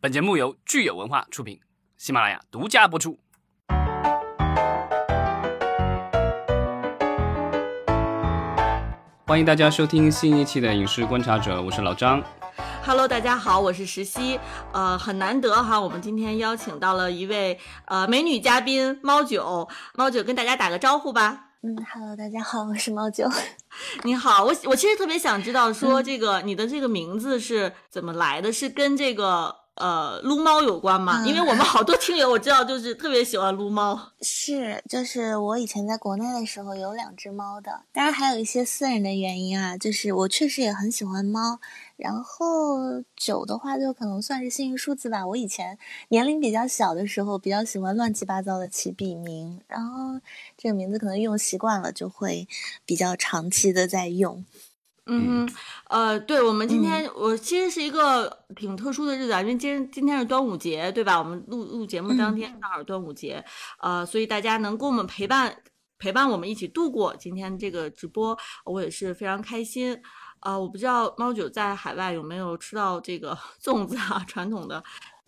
[0.00, 1.58] 本节目由聚友文化出品，
[1.96, 3.18] 喜马拉雅独家播出。
[9.26, 12.22] 欢迎大家收听新一期的《影视观察者》，我是老张。
[12.84, 14.38] Hello，大家好，我是石溪。
[14.72, 19.68] 呃，很难得哈，我们今天邀请到了一位呃美女嘉宾猫九。
[19.96, 21.46] 猫九跟大家打个招呼吧。
[21.64, 23.28] 嗯，Hello，大家好，我是猫九。
[24.04, 28.52] 你好，我我其实特别想知道，说这个、你的这个名字是怎么来的？
[28.52, 31.24] 是跟这个呃撸猫有关吗？
[31.26, 33.98] 因为我们好多听友我知道，就是特别喜欢撸猫。
[34.20, 41.58] 是，就是我以前在国内的时候有两只猫的，当然还有一些私人的原因啊，就是我确实也很喜欢猫。
[41.96, 45.26] 然后九的话，就可能算是幸运数字吧。
[45.26, 45.76] 我以前
[46.10, 50.20] 年龄比较小的时候，比较喜欢乱七八糟的起笔名，然后
[50.56, 52.46] 这个名字可能用习惯了，就会
[52.86, 54.44] 比较长期的在用。
[55.10, 55.54] 嗯哼，
[55.88, 61.18] 呃，对，我们今天、嗯、我其实是一个挺特殊的日子啊，因为今今天是端午节，对吧？
[61.18, 63.42] 我们录录节目当天正好端午节，
[63.80, 65.56] 嗯、呃，所以大家能跟我们陪伴
[65.98, 69.98] 陪伴我们一起度过今天这个直播，我也是非常开心。
[70.40, 74.84] 啊、呃，我不知道猫九在海外有没有吃到这个 粽子啊，传统的。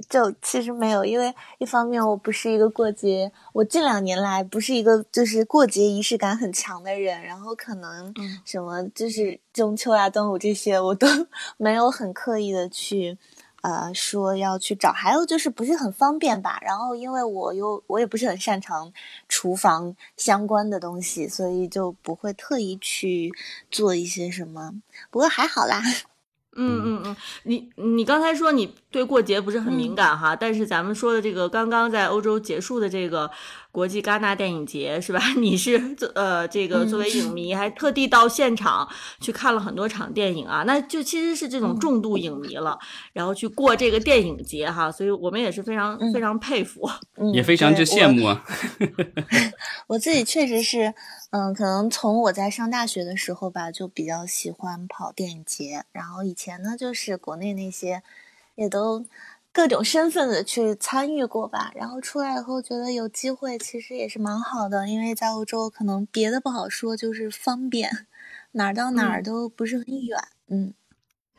[0.08, 11.06] 就其实没有，因为一方面我不是一个过节，我近两年来不是一个就是过节仪式感很强的人，然后可能什么就是中秋啊、端午这些我都
[11.58, 13.18] 没有很刻意的去。
[13.62, 16.58] 呃，说要去找，还有就是不是很方便吧？
[16.62, 18.90] 然后因为我又我也不是很擅长
[19.28, 23.30] 厨房相关的东西，所以就不会特意去
[23.70, 24.72] 做一些什么。
[25.10, 25.82] 不过还好啦。
[26.56, 33.30] 嗯嗯嗯，你你刚才说你对过节不是很敏感哈，嗯、但是咱们说的这个刚刚在欧洲结束的这个
[33.70, 35.20] 国际戛纳电影节是吧？
[35.38, 38.88] 你是呃这个作为影迷，还特地到现场
[39.20, 42.78] 去看了很多场电影啊，那就其实是这种重度影迷了，
[43.12, 48.44] 然后去过这个电影节哈，所以我们也是非常、嗯、非常佩服，嗯、也非常之羡慕啊。
[49.86, 50.92] 我自己确实是。
[51.32, 55.84] 嗯，可能从我在上大学的时候吧，就比较喜欢跑电影节。
[55.92, 58.02] 然后以前呢，就是国内那些，
[58.60, 59.04] 也都
[59.52, 61.72] 各种身份的去参与过吧。
[61.74, 68.06] 然后出来以后，觉得有机会其实也是蛮好的，因为在欧洲可能别的不好说，就是方便，
[68.52, 70.18] 哪儿到哪儿都不是很远。
[70.48, 70.66] 嗯。
[70.68, 70.74] 嗯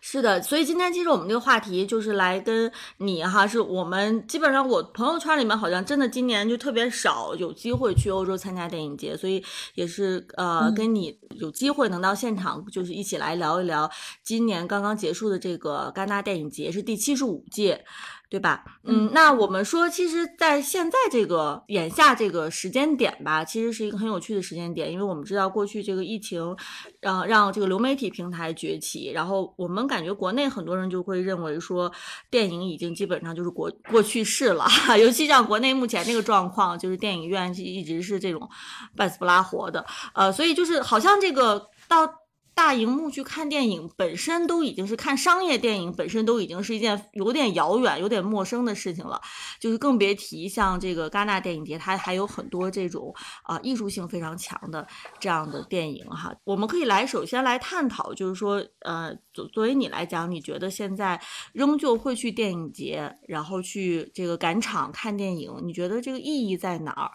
[0.03, 9.43] 是的，所以今天其实我们这个话题就是来跟你哈，是我们基本上我朋友圈里面好像真的今年就特别少有机会去欧洲参加电影节，所以
[9.75, 13.89] 也是呃跟你有机会能到现场，就是一起来聊一聊
[14.23, 17.85] 今年刚刚结束的这个戛纳电影节是第七十五届。
[18.31, 18.63] 对吧？
[18.85, 26.55] 嗯，那我们说，其实，在现在这个眼下这个时间点吧，其实是一个很有趣的时间点，因为我们知道过去这个疫情，
[27.01, 31.91] 让让这个流媒体平台崛起，然后我们感觉国内很多人就会认为说，
[32.29, 34.65] 电影已经基本上就是过过去式了，
[34.97, 38.49] 尤其像国内目前这个状况，就是电影院一直是这种
[38.95, 42.20] 半死不拉活的，呃，所以就是好像这个到。
[42.53, 49.19] 大荧幕去看电影本身都已经是看商业电影本身都已经是一件有点遥远、有点陌生的事情了，
[49.59, 53.13] 就是更别提像这个戛纳电影节，它还有很多这种
[53.43, 54.85] 啊、艺术性非常强的
[55.19, 56.35] 这样的电影哈。
[56.43, 61.19] 我们可以来首先来探讨，就是说呃，作作为你来讲，你觉得现在
[61.53, 67.11] 仍旧会去电影节，然后去这个赶场看电影，你觉得这个意义在哪儿？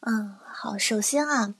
[0.00, 1.54] 嗯，好，首先啊。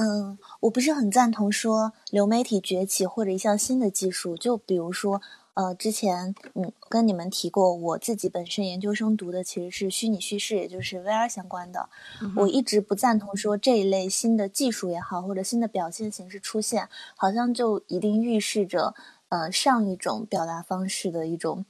[0.00, 5.20] 嗯，我不是很赞同说流媒体崛起或者一项新的技术，就比如说，
[5.52, 11.90] 呃，之前嗯跟你们提过，我自己本身研究生读的其实是虚拟叙事，也就是 VR 相关的。
[12.22, 18.94] 嗯、我一直不赞同说这一类新的技术也好，或者新的表现形式出现，好像就一定预示着
[19.28, 21.66] 呃上一种表达方式的一种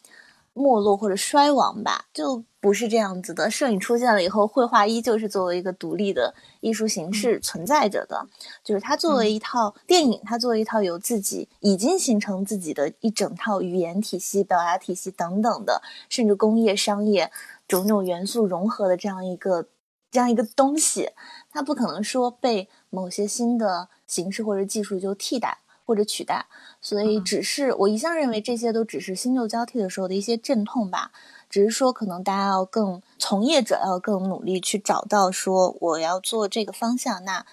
[0.52, 3.50] 没落或者衰亡吧，就不是这样子的。
[3.50, 8.28] 摄影出现了以后，绘画依旧是作为一个独立的艺术形式存在着的，嗯、
[8.64, 17.30] 就是它作为一套电影，它作为一套有自己已经形成自己的一整套语言体系、表达体系等等的，甚至工业、商业
[17.68, 19.68] 种种元素融合的这样一个
[20.10, 21.10] 这样一个东西，
[21.50, 25.58] 它不可能说被某些新的形式或者技术就替代。
[25.90, 26.46] 或者取代，
[26.80, 31.10] 所以只是我一向认为这些都只是新旧交替的时候的一些阵痛吧。
[31.48, 37.44] 只是说，可能大家要更从业者要更努力去找到说我要做这个方向，那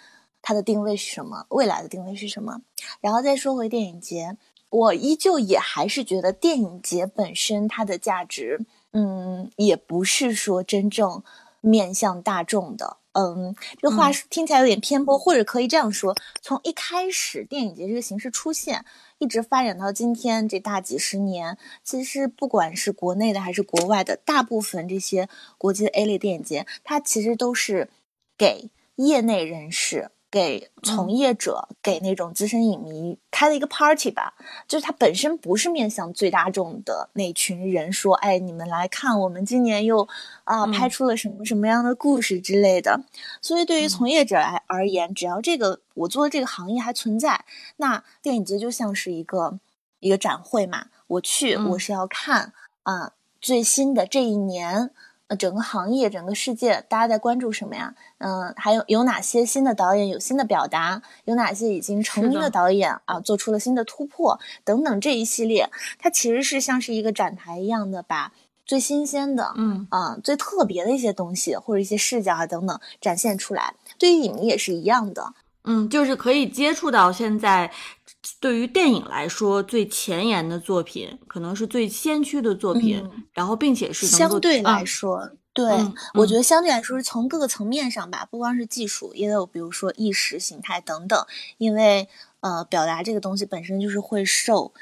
[0.43, 1.47] 它的定位是什么？
[1.49, 2.61] 未来的定位是什么？
[3.01, 4.37] 然后再说回电影节，
[4.69, 11.23] 我依旧也还是觉得电影节本身它的价值，嗯，也不是说真正
[11.61, 12.97] 面向大众的。
[13.19, 18.85] 嗯，这个话听起来有点偏颇，或者可以这样说：从一开始电影节这个形式出现，
[19.17, 25.27] 一直发展到今天这大几十年，其实不管是国内的还是国外的，大部分这些
[25.57, 27.89] 国际的 A 类电影节，它其实都是
[28.37, 30.11] 给业内人士。
[30.29, 34.33] 给从业者、给那种资深影迷开了一个 party 吧，
[34.67, 40.07] 就是它本身不是面向最大众的那群人，说，哎，你们来看，我们今年又
[40.43, 43.01] 啊拍出了什么什么样的故事之类的。
[43.41, 47.45] 所以对于从业者来而言，只要这个我做的这个行业还存在，
[47.77, 49.59] 那电影节就像是一个
[49.99, 52.53] 一个展会嘛，我去我是要看
[52.83, 54.91] 啊最新的这一年。
[55.27, 57.93] 呃，整个行业、整个世界，大家在关注什么呀？
[58.19, 61.01] 嗯，还有有哪些新的导演有新的表达？
[61.25, 64.39] 有哪些已经成名的导演啊，做出了新的突破？
[64.63, 65.69] 等等，这一系列，
[65.99, 68.31] 它其实是像是一个展台一样的，把
[68.65, 73.73] 最新鲜的，嗯啊，最特别的一些东西或者一些视角啊等等展现出来。
[73.97, 75.33] 对于影迷也是一样的，
[75.67, 77.71] 嗯，就是可以接触到现在。
[78.41, 85.65] 对于电影来说，最前沿的作品，可能是最先驱的作品，然后并且是相对来说，对
[86.13, 91.25] 我觉得相对来说是从各个层面上吧，不光是技术，也有比如说意识形态等等，
[91.57, 92.09] 因为
[92.41, 94.73] 呃，表达这个东西本身就是会受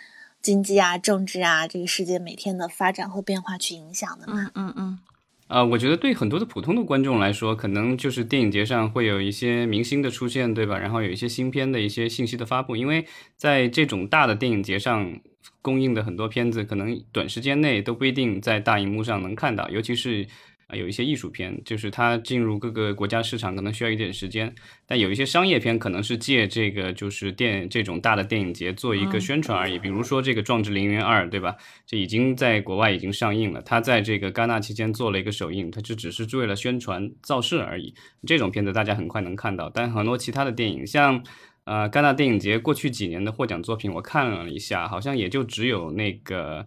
[0.41, 4.99] 经济啊、政治啊这个世界每天的发展和变化去影响的嘛，嗯嗯。
[5.47, 10.77] 啊，我觉得对很多的普通的观众来说，可能就是电影节上会有一些明星的出现，对吧？
[10.77, 13.05] 然后有一些新片的一些信息的发布，因为
[13.35, 15.19] 在这种大的电影节上
[15.61, 20.27] 公映的很多片子，可能短时间内都不一定在大荧幕上能看到，尤其是。
[20.67, 24.51] 啊，有一些艺术片，就是它进入各个国家市场可能需要一点时间，
[24.87, 29.77] 但有一些商业片可能是借这个就是电这种大的电影节做一个宣传而已。
[29.77, 31.55] 比如说这个《壮志凌云二》，对吧？
[31.85, 37.93] 这已经在国外已经上映了，它在这个戛纳期间做了一个首映，它就只是为了宣传造势而已。
[38.25, 41.23] 这种片子大家很快能看到，但很多其他的电影，像
[41.65, 46.65] 呃戛纳电影节过去几年的获奖作品，我看了一下，好像也就只有那个。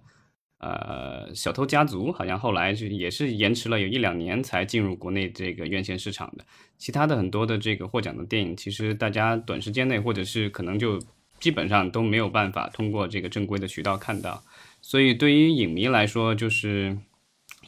[0.58, 6.44] 呃，小偷家族好像后来就也是延迟了有一两年才进入国内这个院线市场的。
[6.76, 11.00] 其他的很多的这个获奖的电影，其实大家短时间内或者是可能就
[11.38, 14.43] 基本上都没有办法通过这个正规的渠道看到。
[14.82, 16.99] 所以对于影迷来说，就是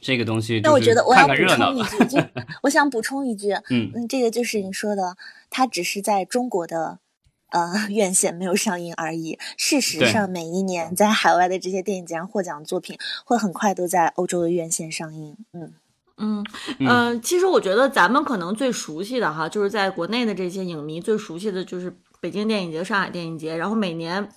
[0.00, 2.16] 这个东西，那我觉得我要补充一句，
[2.62, 5.16] 我想补充一句，嗯，这个就是你说的，
[5.48, 6.98] 它只是在中国的。
[7.50, 9.38] 呃，院线没有上映而已。
[9.56, 15.36] 事实上，每一年在海外的这些电影节上获奖作品，会很快都在欧洲的院线上映。
[15.52, 15.72] 嗯
[16.16, 16.46] 嗯
[16.78, 24.28] 嗯，其实我觉得咱们可能最熟悉的哈，就是在国内的这些影迷最熟悉的就是北京电影节、上海电影节，然后每年。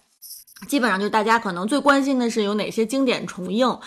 [0.69, 3.77] 基本上就大家可能最关心的是有哪些经典重映，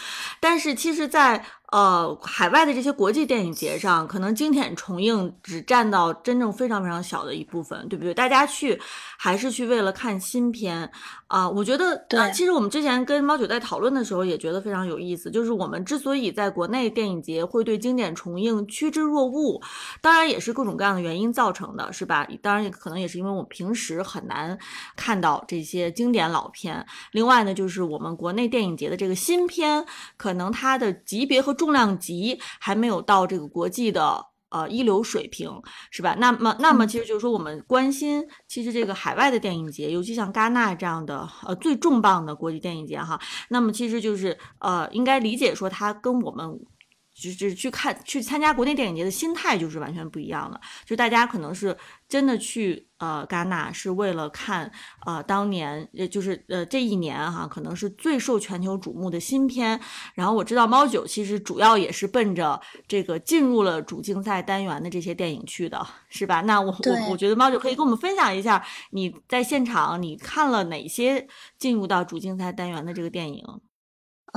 [0.40, 1.42] 但是其实，在
[1.72, 8.14] 呃海外的这些国际电影节上，可能经典重映只占到真正非常非常小的一部分，对不对？
[8.14, 8.80] 大家去
[9.18, 10.90] 还是去为了看新片
[11.28, 11.48] 啊？
[11.48, 19.60] 我觉得，对，其实我们之前跟猫九在讨论的时候也觉得非常有意思，就是我们之所以在国内电影节会对经典重映趋之若鹜，
[20.00, 22.26] 当然也是各种各样的原因造成的，是吧？
[22.42, 24.56] 当然也可能也是因为我们平时很难
[24.94, 26.86] 看到这些经典老片。
[27.12, 29.84] 另外呢，就是我们国内电影节的这个新片，
[30.16, 35.50] 可能它的级别和重量级还没有到这个国际的呃一流水平，
[35.90, 36.14] 是吧？
[36.20, 46.60] 那么，那么其实就是说，我们关心其实这个海外的电影节，尤其像戛纳这样的呃最重磅的国际电影节哈，那么其实就是呃应该理解说它跟我们。
[47.16, 51.74] 就是去看去参加国内电影节的心态就是完全不一样的，就大家可能是
[52.06, 54.70] 真的去呃戛纳是为了看
[55.06, 59.80] 呃当年也就是呃这一年哈可能是最受全球瞩目的新片，
[60.14, 66.42] 然后我知道猫九其实主要也是奔着这个进入了主竞赛单元的这些电影去的，是吧？
[66.42, 71.26] 那我我我觉得猫九可以跟我们分享一下你在现场你看了哪些
[71.58, 73.42] 进入到主竞赛单元的这个电影。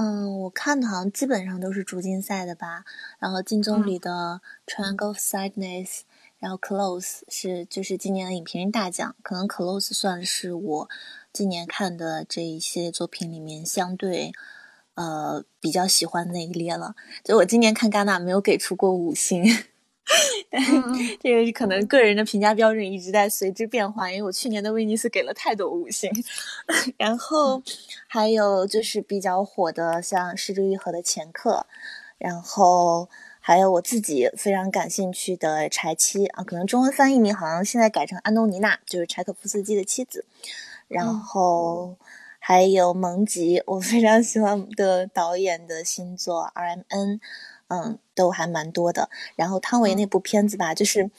[0.01, 2.85] 嗯，我看的好像基本上都是逐竞赛的吧。
[3.19, 4.39] 然后金棕榈的
[4.71, 5.87] 《Triangle of Sadness》，
[6.37, 9.13] 然后《Close》是就是今年的影评人大奖。
[9.21, 10.89] 可能《Close》算是我
[11.33, 14.31] 今年看的这一些作品里面相对
[14.93, 16.95] 呃比较喜欢的那一列了。
[17.25, 19.43] 就我今年看戛纳没有给出过五星。
[20.49, 20.61] 但
[21.21, 26.09] 这个可能个人的评价标准一直在随之变化，因为我去年的威尼斯给了太多五星，
[26.97, 27.61] 然后
[28.07, 31.67] 还有就是比较火的像《失之愈合》的前客，
[32.17, 33.07] 然后
[33.39, 40.25] 还有我自己非常感兴趣的柴妻啊，可能中文翻译名好像现在改成安东尼娜，就是柴可夫斯基的妻子，
[40.87, 41.95] 然后
[42.39, 47.21] 还有蒙吉，我非常喜欢的导演的新作 R M N。
[47.71, 49.09] 嗯，都还蛮多的。
[49.37, 51.09] 然后汤唯那部片子吧，就是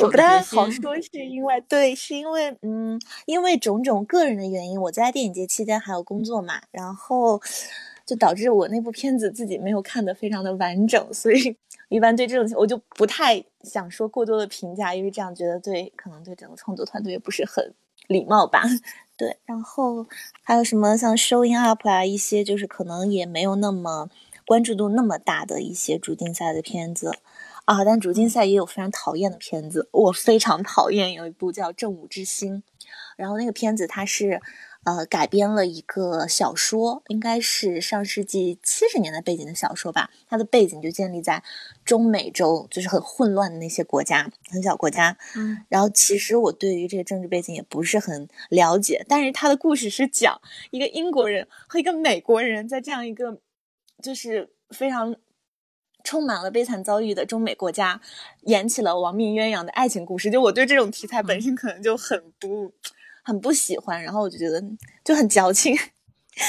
[0.00, 7.38] 我不太好说，是因为对，是因为嗯，因为种种个人的原因，我在电影节期间还有工作嘛，然后
[8.06, 11.54] 就导致我那部片子自己没有看得非常的完整，所以
[11.90, 17.74] 一般对这种情我就不太想说过多的评价，因为这样觉得对可能对整个创作团队也不是很
[18.08, 18.62] 礼貌吧。
[19.18, 20.06] 对，然后
[20.42, 24.10] 还有什么像 Showing Up 啊，一些就是可能也没有那么
[24.46, 27.18] 关注度那么大的一些主竞赛的片子。
[27.66, 32.58] 啊，但主竞赛也有非常讨厌的片子，我非常讨厌有一部叫《正午之星》，
[33.16, 34.40] 然后那个片子它是
[34.84, 41.42] 呃改编了一个小说，应该是上世纪七十年代背景的小说吧，它的背景就建立在
[41.84, 45.58] 中美洲，就是很混乱的那些国家，很小国家，嗯。
[45.68, 53.40] 然后其实我对于这个政治背景也不是很了解，但是它的故事是讲一个英国人和一个美国人在这样一个
[54.02, 55.14] 就是非常
[56.04, 58.00] 充满了悲惨遭遇的中美国家，
[58.42, 60.30] 演起了亡命鸳鸯的爱情故事。
[60.30, 62.72] 就我对这种题材本身可能就很不
[63.22, 64.62] 很不喜欢，然后我就觉得
[65.04, 65.76] 就很矫情。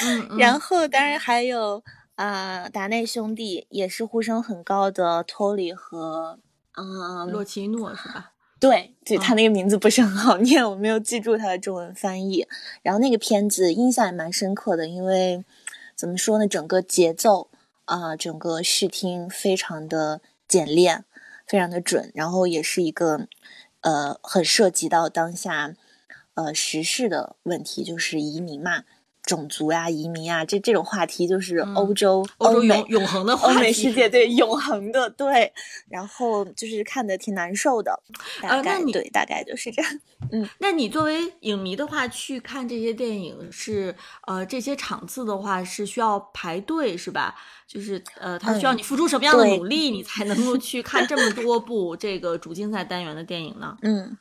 [0.04, 1.82] 嗯 嗯，然后当然还有
[2.16, 6.40] 啊、呃达内兄弟也是呼声很高的托里和
[6.76, 8.34] 嗯洛奇诺是吧？
[8.60, 12.46] 对，对，嗯他那个名字不是很好念，我没有记住他的中文翻译。
[12.82, 15.44] 然后那个片子印象也蛮深刻的，因为
[15.98, 17.50] 怎么说呢，整个节奏
[17.86, 21.06] 啊、整个视听非常的简练，
[21.48, 23.28] 非常的准，然后也是一个
[23.82, 25.74] 呃很涉及到当下
[26.36, 28.84] 呃时事的问题，就是移民嘛。
[29.28, 33.60] 种族呀、移民啊，这这种话题就是嗯欧洲、欧洲美永永恒的欧话题。
[33.60, 35.52] 美世界对永恒的 对，
[35.90, 37.92] 然后就是看的挺难受的，
[38.42, 40.00] 大概、呃那你对，大概就是这样。
[40.32, 43.94] 嗯 那你作为影迷的话，去看这些电影是
[44.26, 47.36] 呃这些场次的话是需要排队是吧？
[47.68, 53.76] 就是呃，他需要嗯你付出什么样的努力，你才能够去看这么多部这个主竞赛单元的电影呢？
[53.84, 54.18] 嗯，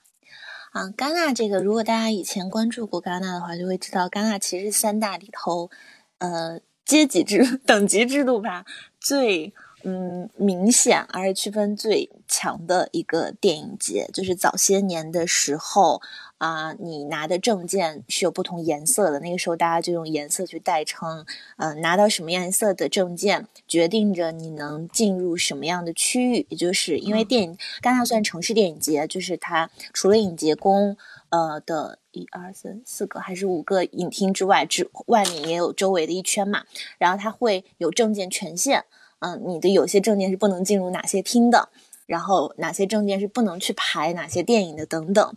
[0.76, 5.71] 啊，戛纳这个，如果大家以前关注过戛纳的话，就会知道戛纳其实三大里头，
[6.18, 8.66] 呃，阶级制 等级制度吧
[9.00, 9.54] 最
[9.85, 14.11] 嗯明显而且区分最强的一个电影节。
[14.12, 16.02] 就是早些年的时候
[16.38, 21.25] 啊、你拿的证件是有不同颜色的，那个时候大家就用颜色去代称，
[21.57, 26.47] 呃，拿到什么颜色的证件，决定着你能进入什么样的区域。
[26.50, 30.99] 也就是因为嗯电影戛纳算城市电影节，就是它除了影节宫
[31.31, 36.64] 呃的一二三四个还是五个影厅之外，之外面也有周围的一圈嘛，
[36.99, 38.85] 然后它会有证件权限，
[39.21, 41.71] 嗯、你的有些证件是不能进入哪些厅的，
[42.05, 45.35] 然后哪些证件是不能去排哪些电影的等等。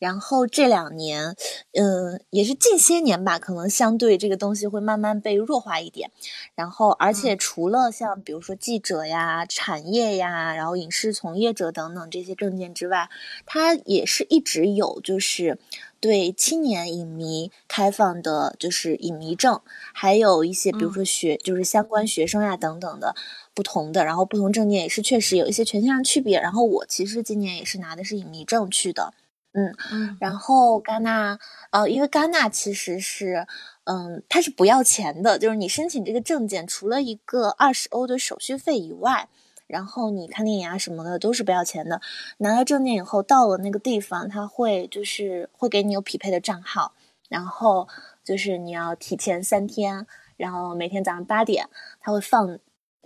[0.00, 1.36] 然后这两年，
[1.74, 6.10] 嗯，也是近些年吧，可能相对这个东西会慢慢被弱化一点。
[6.56, 13.08] 然后，而且除了像比如说记者呀、产业呀，然后影视从业者等等这些证件之外，
[13.46, 15.58] 它也是一直有就是
[16.00, 19.60] 对青年影迷开放的，就是影迷证，
[19.92, 23.14] 还有一些比如说学、就是相关学生呀等等的
[23.52, 26.40] 不同的，然后不同证件也是确实有一些权限上区别。
[26.40, 29.12] 然后我其实今年也是拿的是影迷证去的。
[29.52, 31.38] 嗯，然后戛纳，
[31.70, 33.46] 呃，因为戛纳其实是，
[33.84, 39.28] 嗯，它是不要钱的，就是你申请这个证件，除了一个二十欧的手续费以外，
[39.66, 42.00] 然后你看电影啊什么的都是不要钱的。
[42.38, 46.92] 拿到证件以后，到了那个地方，他会就是会给你有匹配的账号，
[47.28, 47.88] 然后
[48.22, 51.68] 就是你要提前三天，然后每天早上八点，
[52.00, 52.58] 他会放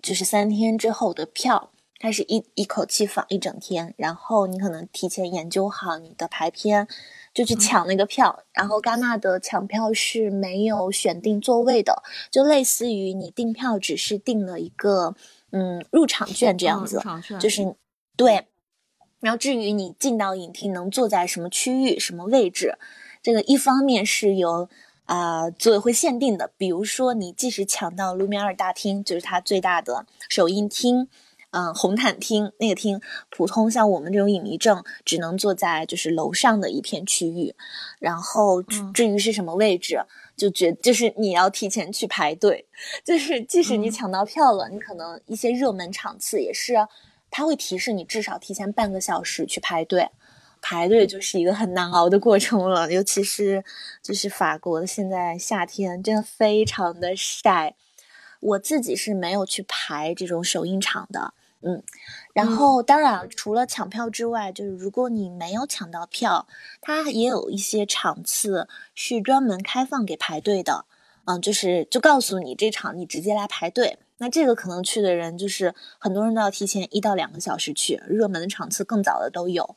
[0.03, 1.71] 就是三天之后的票。
[2.01, 6.87] 它是一一口气放一整天，然后你可能提前研究好你的排片，
[7.33, 8.45] 就去抢那个票。
[8.53, 15.15] 然后戛纳的抢票是没有选定座位的，就类似于你订票只是订了一个
[15.53, 17.01] 嗯入场券这样子，
[17.41, 17.75] 就是
[18.17, 18.49] 对。
[19.21, 22.77] 然后至于你进到影厅能坐在什么区域、什么位置，
[23.23, 24.69] 这个一方面是由
[25.07, 31.09] 啊、组委会限定的，比如说你即使抢到卢米埃尔大厅，就是它最大的首映厅。
[31.55, 37.55] 嗯，红毯厅那个厅，普通像我们这种影迷证只能坐在就是楼上的一片区域，
[37.99, 40.01] 然后至于是什么位置，
[40.37, 42.67] 就觉就是你要提前去排队，
[43.05, 43.91] 就是即使你嗯。
[43.95, 46.75] 抢到票了，你可能一些热门场次也是，
[47.31, 50.11] 它会提示你至少提前半个小时去排队。
[50.61, 53.63] 排队就是一个很难熬的过程了，尤其是
[54.03, 57.77] 就是法国的现在夏天真的非常的晒，
[58.41, 61.35] 我自己是没有去排这种首映场的，
[61.67, 61.83] 嗯，
[62.35, 66.47] 然后当然除了抢票之外，就是如果你没有抢到票，
[66.83, 70.85] 它也有一些场次是专门开放给排队的，
[71.25, 79.75] 嗯，就是就告诉你这场你直接来排队，那这个可能去的人就是很多人都要提前一到两个小时去，热门的场次更早的都有。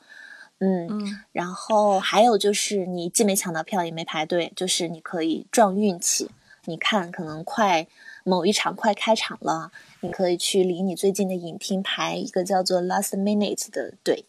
[0.60, 6.30] 嗯，然后还有就是你既没抢到票也没排队，就是你可以撞运气。
[6.66, 7.88] 你看，可能快
[8.28, 14.26] 某一场快开场了，你可以去离你最近的影厅排一个叫做 Last Minute 的队。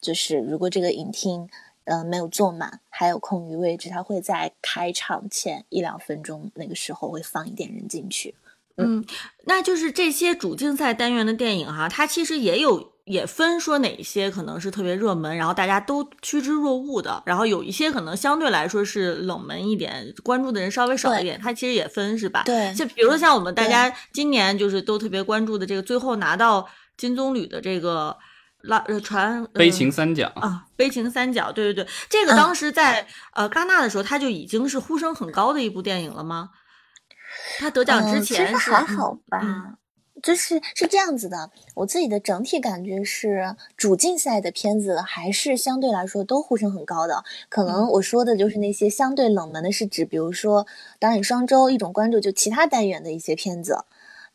[0.00, 1.48] 就是如果这个影厅
[1.84, 8.36] 呃没有坐满，还有空余位置，他会在开场前一两分钟那个时候会放一点人进去。
[8.76, 9.04] 嗯，
[9.44, 12.91] 那就是这些主竞赛单元的电影哈，它其实也有。
[13.04, 21.40] 也分说哪些可能是特别热门，然后大家都趋之若鹜的，然后有一些可能相对来说是冷门一点，关注的人稍微少一点。
[21.40, 22.42] 它其实也分是吧？
[22.44, 22.72] 对。
[22.74, 28.16] 就比如说像我们大家今年就是都特别关注的这个，最后拿到金棕榈的这个
[28.62, 36.50] 拉呃传悲情三角啊，悲情三角，对对对，这个当时在呃戛纳的时候，它就已经是呼声很高的一部电影了吗？
[37.58, 39.40] 它得奖之前是还好吧？
[40.22, 47.24] 就是是这样子的，我自己的整体感觉是，主竞赛的片子还是相对来说都呼声很高的。
[47.48, 50.66] 可能我说的就是那些相对冷门的，是指比如说
[51.00, 53.84] 导演双周一种关注，就其他单元的一些片子，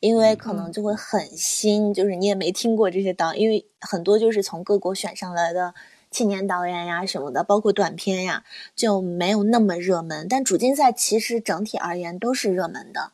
[0.01, 5.73] 因为可能就会很新，就是你也没听过这些导，因为很多就是从各国选上来的
[6.11, 8.43] 青年导演呀什么的，包括短片呀，
[8.75, 10.27] 就没有那么热门。
[10.29, 13.13] 但主竞赛其实整体而言都是热门的。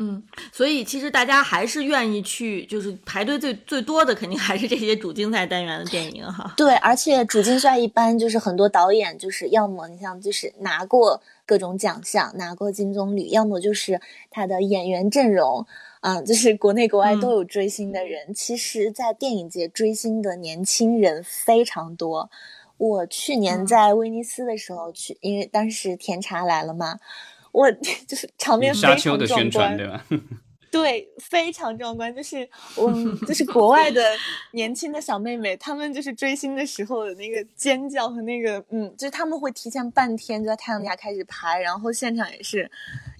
[0.00, 6.54] 嗯，所以其实大家还是愿意去，就是排队最最多的，肯定还是这些主竞赛单元的电影哈。
[6.56, 14.00] 对，而且主竞赛一般就是很多导演，就是要么你像就是拿过各种奖项，拿过金棕榈，要么就是
[14.30, 15.66] 他的演员阵容，
[15.98, 18.32] 啊，就是国内国外都有追星的人。
[18.32, 22.30] 其实，在电影节追星的年轻人非常多。
[22.76, 27.00] 我去年在威尼斯的时候去，因为当时甜茶来了嘛。
[27.58, 27.70] 我
[28.06, 30.04] 就是场面非常壮观，对吧？
[30.70, 32.14] 对，非常壮观。
[32.14, 32.92] 就是我，
[33.26, 34.00] 就是国外的
[34.52, 42.70] 年轻的小妹妹，她们就是追星的时候的那个尖叫和那个，嗯，就是他们会提前半天就在太阳底下开始排，然后现场也是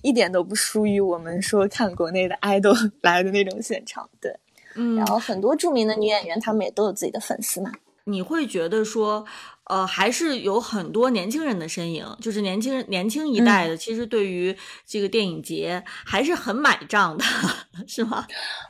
[0.02, 4.08] 一点都不输于我们说看国内的爱豆来的那种现场。
[4.20, 4.32] 对，
[4.76, 7.72] 嗯，然后很多著名的女演员，她们也都有自己的粉丝嘛。
[8.08, 9.24] 你会觉得说？
[9.70, 17.24] 呃，还是有很多年轻人的身影，就是年轻人年轻一代的，其实对于这个电影节还是很买账的，
[17.86, 18.26] 是吗？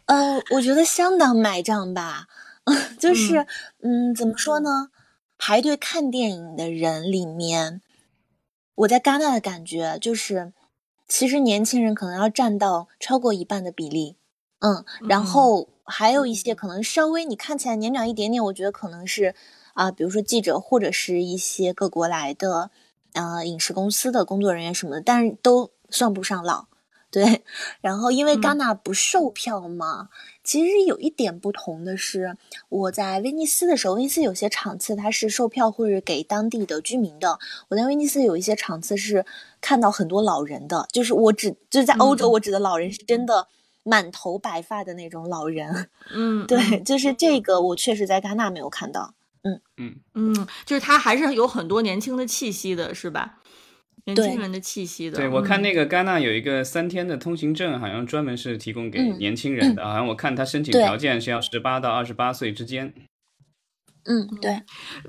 [0.07, 2.27] 呃，我觉得相当买账吧，
[2.99, 3.47] 就是，
[3.81, 4.89] 嗯，怎么说呢？
[5.39, 7.81] 排队看电影的人里面，
[8.75, 10.53] 我在戛纳的感觉就是，
[11.07, 14.17] 其实年轻人可能要占到超过一半的比例，
[14.61, 19.35] 嗯，然后还有一些可能稍微你看起来年长一点点，我觉得可能是。
[19.75, 22.73] 啊，比如说记者或者是一些各国来的，
[23.13, 26.67] 呃，影视公司的工作人员什么的，但是都算不上老，
[27.13, 27.45] 对。
[27.81, 30.09] 然后因为戛纳不售票嘛，
[30.43, 32.37] 其实有一点不同的是，
[32.69, 37.39] 我在威尼斯的时候，威尼斯有些场次它是售票或者给当地的居民的。
[37.69, 39.25] 我在威尼斯有一些场次是
[39.61, 43.47] 看到很多老人的，就是我指就是在欧洲，我指的老人是真的
[43.89, 45.89] 满头白发的那种老人。
[46.15, 49.15] 嗯，对，就是这个，我确实在戛纳没有看到。
[49.43, 53.39] 嗯嗯嗯，就是他还是有很多年轻的气息的，是吧？
[54.05, 55.17] 年轻人的气息的。
[55.17, 62.93] 对我看那个戛纳有一个三天的通行证，好像专门是提供给年轻人的，好像我看他申请条件是要十八到二十八岁之间。
[64.11, 64.63] 嗯，对。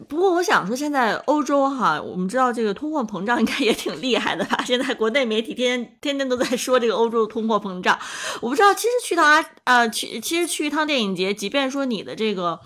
[0.10, 4.62] 不过我想说，现在欧洲哈，我们知道这个通货膨胀应该也挺厉害的吧？
[4.66, 7.98] 现在国内媒体天天天天都在说这个欧洲通货膨胀。
[8.42, 12.60] 我不知道，其实去趟啊呃去，其实去一趟电影节，即便说你的这个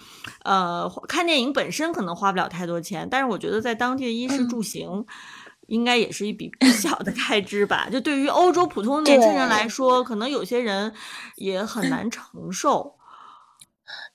[0.44, 5.06] 呃看电影本身可能花不了太多钱，但是我觉得在当地的衣食住行，
[5.68, 7.88] 应该也是一笔不小的开支吧？
[7.92, 10.92] 就对于欧洲普通年轻人来说，可能有些人
[11.36, 12.96] 也很难承受。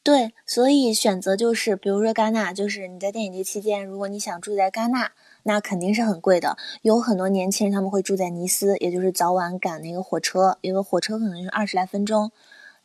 [0.02, 6.56] 对，所以选择就是，比如说戛纳，就是你在电影节期间，如果你想住在戛纳，那肯定是很贵的。
[6.82, 12.30] 有很多年轻人他们会住在尼斯，也就是早晚赶那个火车，因为火车可能是二十来分钟。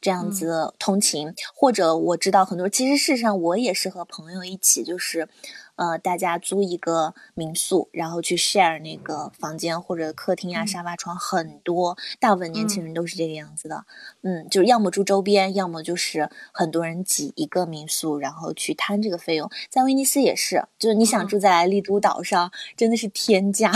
[0.02, 5.30] 这样子通勤，或者我知道很多，其实事实上我也是和朋友一起，就是，
[5.75, 13.86] 呃，大家租一个民宿，然后去 share 那个房间或者客厅呀、沙发床，很多，大部分年轻人都是这个样子的，
[14.21, 19.49] 嗯，就是要么住周边，要么就是很多人挤一个民宿，然后去摊这个费用。
[19.69, 23.71] 在威尼斯也是，就是你想住在丽都岛上，真的是天价。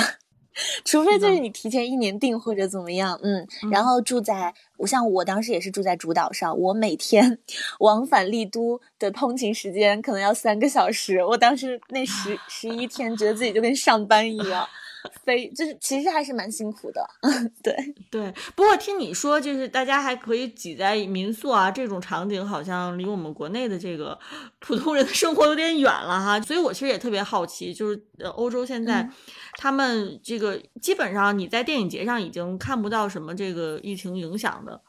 [0.83, 7.37] 除非就是你提前一年订或者怎么样，嗯，然后住在我像我当时也是住在主岛上，我每天
[7.79, 14.67] 往返丽都的通勤时间可能要三个小时，我当时那十十一天觉得自己就跟上班一样，
[15.25, 17.05] 非就是其实还是蛮辛苦的。
[17.63, 17.75] 对
[18.09, 24.17] 对，不过听你说，就是大家还可以挤在民宿啊这种场景，好像离我们国内的这个
[24.59, 26.39] 普通人的生活有点远了哈。
[26.41, 29.09] 所以我其实也特别好奇，就是呃欧洲现在
[29.53, 34.81] 他们这个基本上你在电影节上已经看不到什么这个疫情影响的。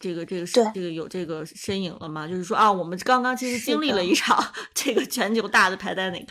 [0.00, 2.24] 这个这个是这个有这个身影了吗？
[2.28, 4.40] 就是说啊，我们刚刚其实经历了一场
[4.72, 6.26] 这个全球大的排在那个，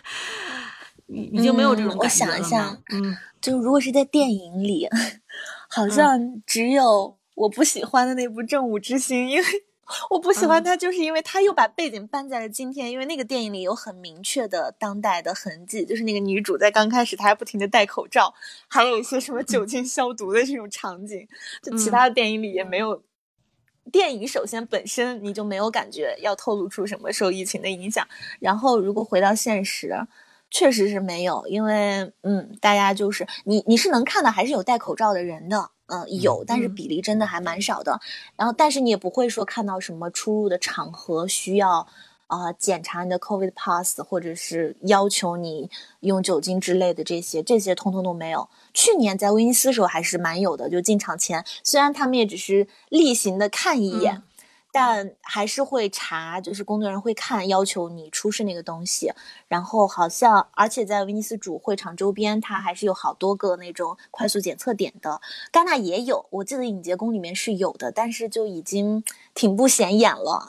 [1.08, 2.34] 已经没有这种感觉了。
[2.34, 4.88] 我想一下，嗯，就如果是在电影里，
[5.70, 9.46] 好像只有我不喜欢的那部《正午之星》，因为
[10.10, 12.92] 我不喜欢它，就是因为它又把背景搬在了今天。
[12.92, 18.34] 因为那个电影里有很明确的当代的痕迹，就是那个女主在刚开始她还不停的戴口罩，
[18.68, 21.28] 还有一些什么酒精消毒的这种场景，
[21.64, 23.02] 就其他的电影里也没有。
[23.90, 28.06] 电影首先本身你就没有感觉要透露出什么受疫情的影响，
[28.42, 29.96] 然后如果回到现实，
[30.50, 38.00] 确实是没有，因为嗯，大家就是你你是能看到还是有戴口罩的人的，嗯，有，但是比例真的还蛮少的，
[38.36, 41.88] 然后但是你也不会说看到什么出入的场合需要。
[42.28, 48.50] 啊，检查你的 COVID pass，或者是要求你用酒精之类的这些，这些通通都没有。
[48.74, 54.24] 去年在威尼斯时候还是蛮有的，就进场前，虽然他们也只是例行的看一眼，
[54.80, 59.12] 但还是会查，就是工作人员会看，要求你出示那个东西。
[59.48, 65.20] 然后好像，而且在威尼斯主会场周边，它还是有好多个那种快速检测点的。
[65.52, 70.46] 戛纳也有，我记得影节宫里面是有的，但是就已经挺不显眼了。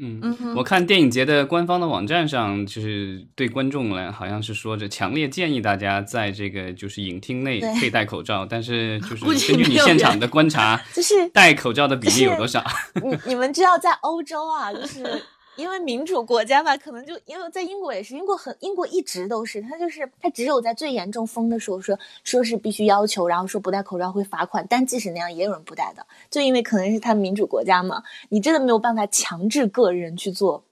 [0.00, 12.64] 嗯，我看电影节的官方的网站上，就是对观众来，好像是说着强烈建议大家在这个就是影厅内佩戴口罩，但是 就是根据你现场的观察，就是戴口罩的比例有多少？
[13.02, 15.22] 你你们知道在欧洲啊，就是。
[15.60, 30.64] 因为民主国家吧，可能就因为在英国也是，英国很英国一直都是，他就是他只有在最严重封的时候说说是必须要求，然后说不戴口罩会罚款，但即使那样也有人不戴的，就因为可能是他民主国家嘛，你真的没有办法强制个人去做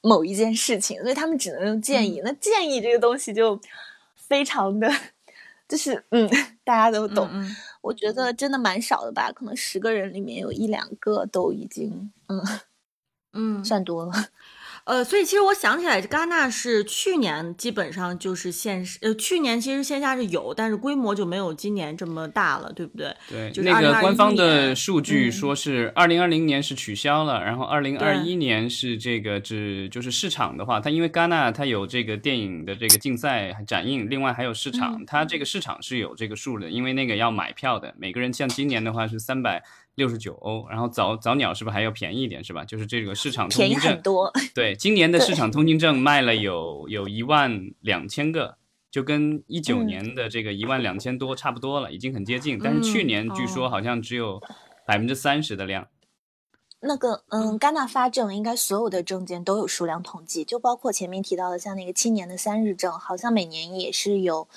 [0.00, 2.20] 某一件事情，所以他们只能用建议。
[2.24, 3.60] 那建议这个东西就
[4.14, 4.88] 非常的，
[5.68, 6.30] 就是嗯，
[6.62, 7.28] 大家都懂。
[7.80, 12.40] 我觉得真的蛮少的吧，可能十个人里面有一两个都已经嗯。
[13.34, 14.12] 嗯，算多了。
[14.84, 23.16] 呃，所以其实我想起来，戛纳是去年基本上就是线，呃，去年其实线下是有，但是规模就没有今年这么大了，对不对？
[23.26, 39.64] 对，就那个官方的数据说是二零二零年是取消了，然后二零二一年是这个只就是市场的话，它因为戛纳它有这个电影的这个竞赛展映，另外还有市场，它这个市场是有这个数的，因为那个要买票的，每个人像今年的话是三百。
[39.96, 42.64] 六十九欧，然后早早鸟是不是还要便宜一点，是吧？
[42.64, 44.00] 就是这个市场通行证，
[44.54, 48.56] 对，今年的市场通行证卖了有有一万两千个，
[48.90, 52.58] 就跟一九年的这个一万两千多差不多了，已经很接近。
[52.58, 54.40] 但是去年据说好像只有
[54.86, 55.86] 百分之三十的量。
[56.80, 64.48] 那个，嗯，戛纳发证应该所有的证件都有数量统计，就包括前面提到的像那个青年的三日证，好像每年也是有。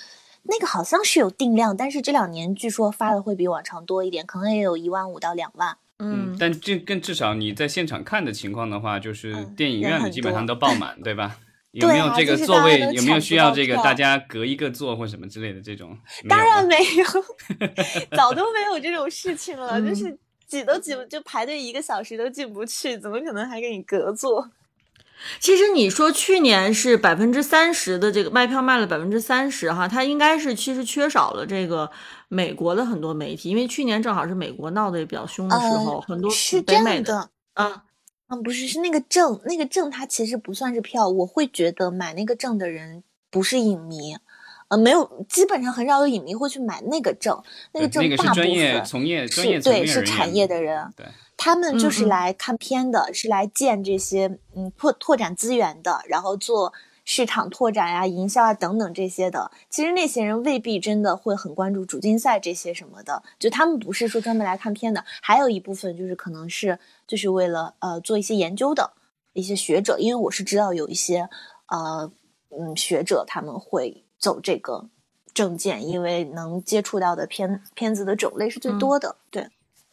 [0.48, 5.76] 那个好像是有定量，但是这两年据说发的会比往常多一点，可能也有一万五到两万。
[5.98, 11.36] 嗯，但这更至少你在现场看的情况的话，就是电影院基本上都爆 满，对吧？
[11.72, 12.80] 有没有这个座位？
[12.94, 15.96] 有没有需要这个大家隔一个座或什么之类的这种？
[16.28, 17.04] 当然没有，
[18.16, 24.50] 早都没有这种事情了，就是挤都挤不，就排队一个小时都进不去，怎么可能还给你隔座？
[25.40, 31.90] 其实你说去年是百分之三十的这个卖票卖了百分之三十哈，它应该是其实缺少了这个
[32.28, 37.84] 美国的很多媒体，因为去年正好是美国闹得也比较凶的时候，很多是北美的啊
[38.28, 44.16] 啊不是是那个证那个证它其实不算是票，我会觉得买那个证的人不是影迷，
[44.68, 51.06] 呃没有基本上很少有影迷会去买那个证，那个证大部分专业从业专业对是产业的人对。
[51.38, 56.74] 他们就是来看片的，是来建这些嗯拓拓展资源的，然后做
[57.04, 59.50] 市场拓展呀、营销啊等等这些的。
[59.70, 65.04] 其实那些人未必真的会很关注主竞赛这些什么的，就他们不是说专门来看片的。
[65.22, 68.92] 还有一部分就是可能是就是为了呃做一些研究的
[69.32, 71.28] 一些学者，因为我是知道有一些
[71.68, 72.10] 呃
[72.50, 74.88] 嗯学者他们会走这个
[75.32, 79.48] 证件，因为能接触到的片片子的种类是最多的，对。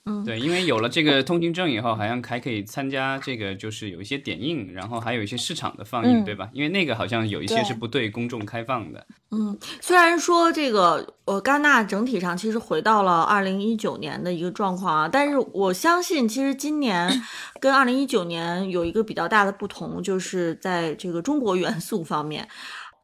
[0.08, 6.48] 嗯，对，因为有了这个通行证以后，好像还可以参加这个，就是有一些点映，然后还有一些市场的放映，对吧？
[6.54, 9.04] 因为那个好像有一些是不对公众开放的。
[9.32, 17.10] 嗯，虽然说这个呃，戛纳整体上其实回到了二零一九年的一个状况啊，但是我相信，其实今年
[17.60, 22.48] 跟二零一九年有一个比较大的不同，就是在这个中国元素方面。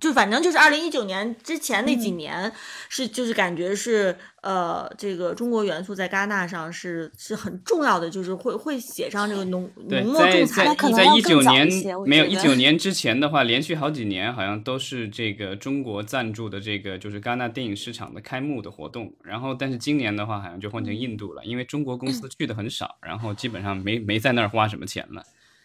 [0.01, 2.51] 就反正就是二零一九年之前那几年，
[2.89, 10.65] 是就是感觉是呃，这个中国元素在戛纳上是是很重要的，就是会会写上这个浓浓墨重彩。
[10.65, 11.69] 在在一九年
[12.07, 19.13] 没有一九年之前的话，连续好几年好像都是这个中国赞助的这个就是戛纳电影市场的开幕的活动。
[19.23, 25.23] 然后但是今年的话，好像就换成印度了，因为中国公司去的很少，然后基本上没没在那儿花什么钱了。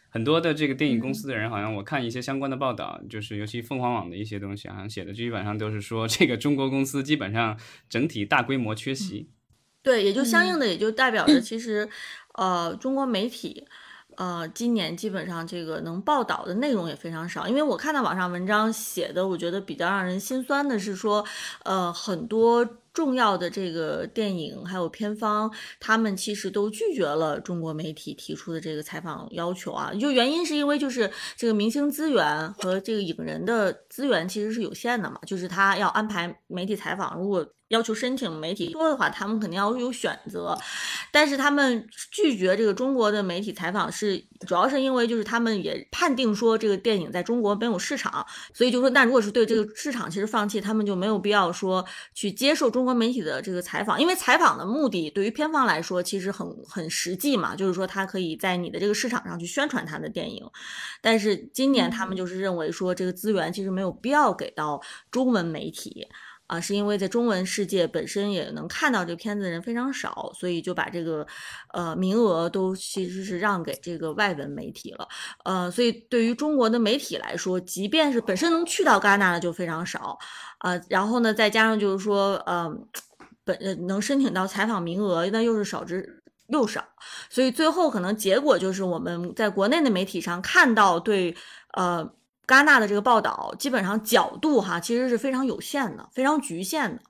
[0.09, 9.29] 很多的这个电影公司的人，好像我看一些相关的报道，就是尤其凤凰网的一些东西，好像写的基本上都是说，这个中国公司基本上整体大规模缺席。
[9.83, 11.88] 对，也就相应的，也就代表着其实，
[12.35, 13.66] 呃，中国媒体，
[14.16, 17.47] 呃，今年基本上这个能报道的内容也非常少。
[17.47, 21.25] 因为我看到网上文章写的，我觉得比较让人心酸的是说，
[21.64, 22.66] 呃，很多。
[22.97, 29.93] 重要的这个电影还有片方，他们其实都拒绝了中国媒体提出的这个采访要求啊。
[30.01, 40.57] 就原因是因为就是这个明星资源和这个影人的资源其实是有限的嘛，就是他要安排媒体采访，如果要求申请媒体多的话，他们肯定要有选择。
[41.13, 52.86] 但是他们拒绝这个中国的媒体采访，是主要是因为就是他们也判定说这个电影在中国没有市场，所以就说那如果是对这个市场其实放弃，他们就没有必要说去接受中。
[52.87, 60.49] 中国媒体的这个采访，因为采访的目的对于片方来说其实很很实际嘛，就是说他可以在你的这个市场上去宣传他的电影。
[61.03, 66.07] 但是今年他们就是认为说这个资源其实没有必要给到中文媒体
[66.47, 71.27] 啊，是因为在中文世界本身也能看到这片子的人非常少，所以就把这个
[71.73, 75.09] 呃名额都其实是让给这个外文媒体了。
[75.45, 80.19] 呃，所以对于中国的媒体来说，即便是本身能去到戛纳的就非常少。
[80.59, 82.75] 啊，然后呢，再加上就是说，呃，
[83.45, 86.83] 本能申请到采访名额，那又是少之又少，
[87.29, 91.37] 所以最后可能结果就是我们在国内的媒体上看到对
[91.75, 92.09] 呃
[92.47, 97.03] 戛纳的这个报道，基本上角度哈其实是非常有限的，非常局限的。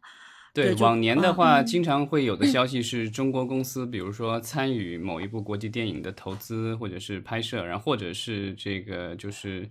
[0.54, 9.68] 对，往年的话，经常会有的消息 是中国公司，比如说参与某一部国际电影的投资或者是拍摄，然后或者是这个就是。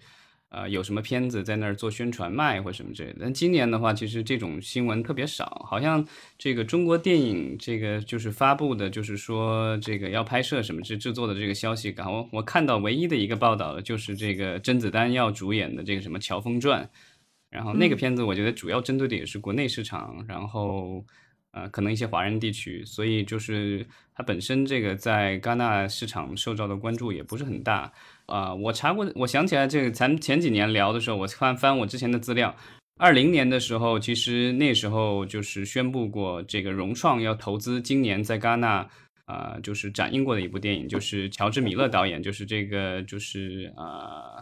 [0.49, 3.17] 呃，有什么片子在那儿做宣传卖或什么之类的？
[3.21, 6.05] 但今年的话，其实这种新闻特别少，好像
[6.37, 16.83] 这个中国电影这个就是发布的，就是说这个要拍摄什么制制作的这个消息，然后我看到唯一的一个报道的就是这个甄子丹要主演的这个什么《乔峰传》，
[17.49, 21.03] 然后那个片子我觉得主要针对的也是国内市场，然后
[21.51, 27.91] 呃可能一些华人地区，所以就是它本身这个在戛纳市场受到的关注也不是很大。
[28.25, 32.55] 啊，我查过，我想起来这个，咱前几年聊的时候，我翻翻我之前的资料，
[32.97, 38.89] 二零年的时候，其实那时候就是宣布过，这个融创要投资今年在戛纳，
[39.25, 44.34] 啊，就是展映过的一部电影，就是乔治米勒导演，就是这个，就是啊。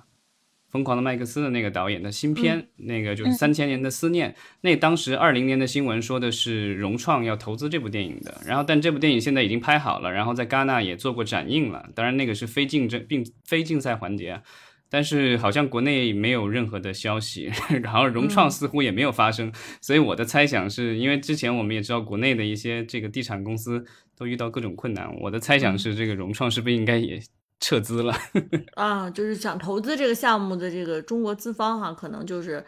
[0.74, 4.32] 疯狂的麦克斯的那个导演的新片，那个就是《三千年的思念》。
[4.62, 11.88] 那当时二零年的新闻说的是融创要投资这部电影的，然后但这部电影现在已经拍好了，然后在戛纳也做过展映了。
[11.94, 14.42] 当然那个是非竞争并非竞赛环节，
[14.90, 17.52] 但是好像国内没有任何的消息，
[17.84, 19.54] 然后融创似乎也没有发生。
[19.80, 23.86] 所以我的猜想是因为之前我们也知道国内的一些这个地产公司
[24.18, 27.22] 都遇到各种困难，我的猜想是这个融创是不是应该也。
[27.64, 28.14] 撤资了
[28.76, 32.62] 啊，就是想投资这个项目的这个中国资方哈，可能就是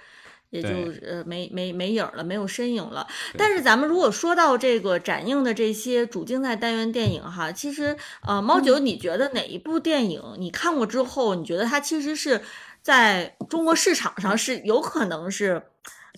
[0.51, 0.69] 也就
[1.05, 3.05] 呃没没没影了，没有身影了。
[3.38, 12.41] 但是咱们如果说到这个展映的这些主竞赛单元电影哈，其实呃，猫九，你觉得哪一部电影你看过之后，你觉得它其实是
[12.81, 15.62] 在中国市场上是有可能是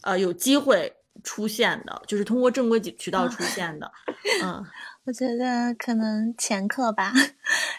[0.04, 3.92] 呃有机会出现的，就是通过正规渠道出现的，
[4.44, 4.64] 嗯。
[5.08, 7.14] 我觉得可能前客吧，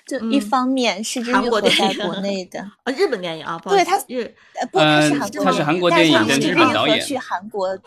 [0.06, 7.84] 就一方面是之愈合在国内的啊，日本电影啊， 对他日呃不他是韩国，他是韩国电影的日本导演，去韩国，对，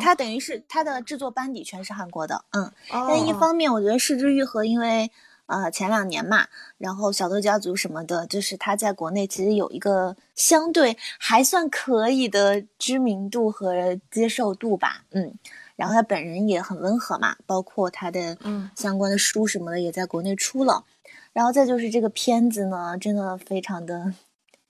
[0.00, 5.10] 他等于是他的制作班底全是韩国的，嗯，但一方面我觉得是之愈合，因为
[5.44, 6.46] 呃前两年嘛，
[6.78, 15.34] 然后小偷家族什么的，就是他在国内其实有一个相对还算可以的知名度和接受度吧，嗯。
[15.76, 18.36] 然后他本人也很温和嘛，包括他的
[18.74, 20.84] 相关的书什么的也在国内出了。
[21.32, 24.12] 然后再就是这个片子呢，真的非常的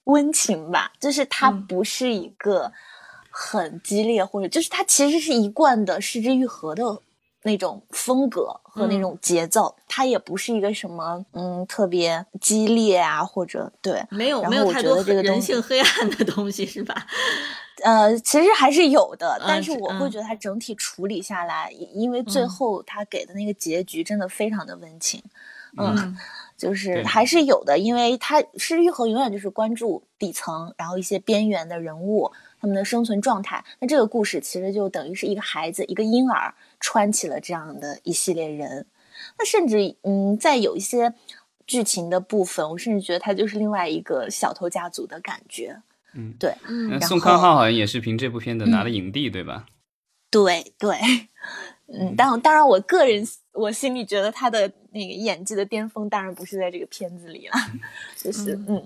[0.04, 2.72] 温情吧，就是它不是一个
[3.30, 7.00] 很激烈或者就是它其实是一贯的失之愈合的
[7.46, 17.06] 那种风格和那种节奏，它也不是一个什么嗯特别激烈啊或者对没有没有太多人性黑暗的东西是吧？
[17.84, 25.22] 呃，其实还是有的，但是我会觉得它整体处理下来，因为最后他给的那个结局真的非常的温情，
[25.76, 26.16] 嗯，
[26.56, 33.64] 就是还是有的，因为他是愈合永远就是关注底层，然后一些边缘的人物，他们的生存状态。
[33.80, 38.86] 那这个故事其实就等于是一个孩子，一个婴儿穿起了这样的一系列人。
[39.38, 41.14] 那甚至，嗯，在有一些
[41.66, 45.80] 剧情的部分，我甚至觉得它就是另外一个小偷家族的感觉。
[46.14, 49.66] 嗯，对，嗯宋康昊好像也是凭这部片子拿了影帝，对吧？
[50.30, 50.98] 对对，
[51.86, 57.54] 嗯，当当然，我个人我心里觉得他的那个演技的巅峰，当然不是在这个片子里了，
[58.16, 58.82] 就是嗯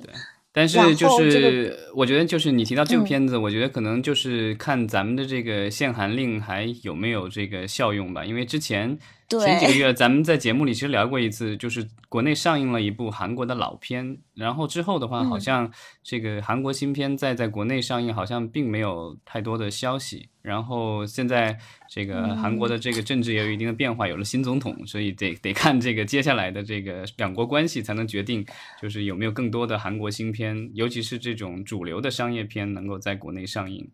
[0.53, 8.25] 但是就是我觉得，就是你提到这个嗯片子，我觉得可能就是看咱们的这个限韩令还有没有这个效用吧。
[8.25, 8.99] 因为之前
[9.31, 20.29] 对前几个 月咱们在节目里其实聊过一次，就是国内上映了一部韩国的老片，然后之后的话，好嗯像这个韩国新片在在国内上映好像并没有太多的消息。
[20.43, 28.45] 然后现在这个韩国的这个政治也有一定的变化，有了新总统，所以得得看这个接下来的这个两国关系，才能决定
[28.81, 33.91] 就是有没有更多的韩国新片，尤其是这种主流的商业片能够在国内上映。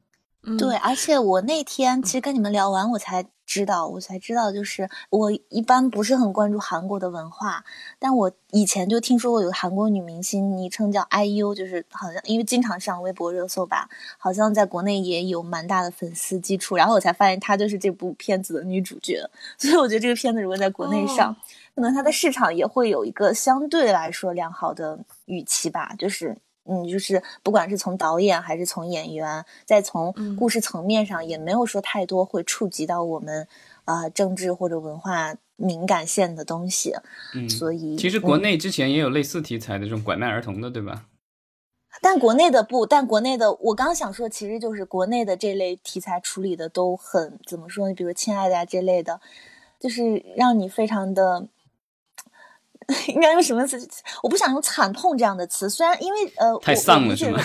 [0.47, 0.57] 嗯。
[0.57, 7.65] 对，而且我那天其实跟你们聊完，我才知道，我才知道，就是我一般不是很关注韩国的文化，
[7.99, 19.29] 但我以前就听说过有个韩国女明星，昵称叫 IU，就是好像因为经常上微博热搜吧，好像在国内也有蛮大的粉丝基础，然后我才发现她就是这部片子的女主角，
[19.59, 21.37] 所以我觉得这个片子如果在国内上，哦
[21.77, 26.37] 可能它的市场也会有一个相对来说良好的预期吧，就是。
[26.69, 33.47] 嗯，就是不管是从导演还是从演员，再从嗯故事层面上，也没有说太多会触及到我们
[33.85, 36.95] 啊、呃政治或者文化敏感线的东西，
[37.35, 41.05] 嗯，所以其实国嗯内之前也有类似题材的这种拐卖儿童的，对吧？
[42.03, 47.95] 但国内的不，但国内的我刚刚想说，其实就是国内的这类题材处理的都很怎么说呢？
[47.95, 49.21] 比如《亲爱的》啊这类的，
[49.81, 51.49] 就是让你非常的。
[53.09, 53.89] 应该用什么词？
[54.23, 57.41] 我不想用惨痛这样的词，虽然因为呃，太丧了是吗？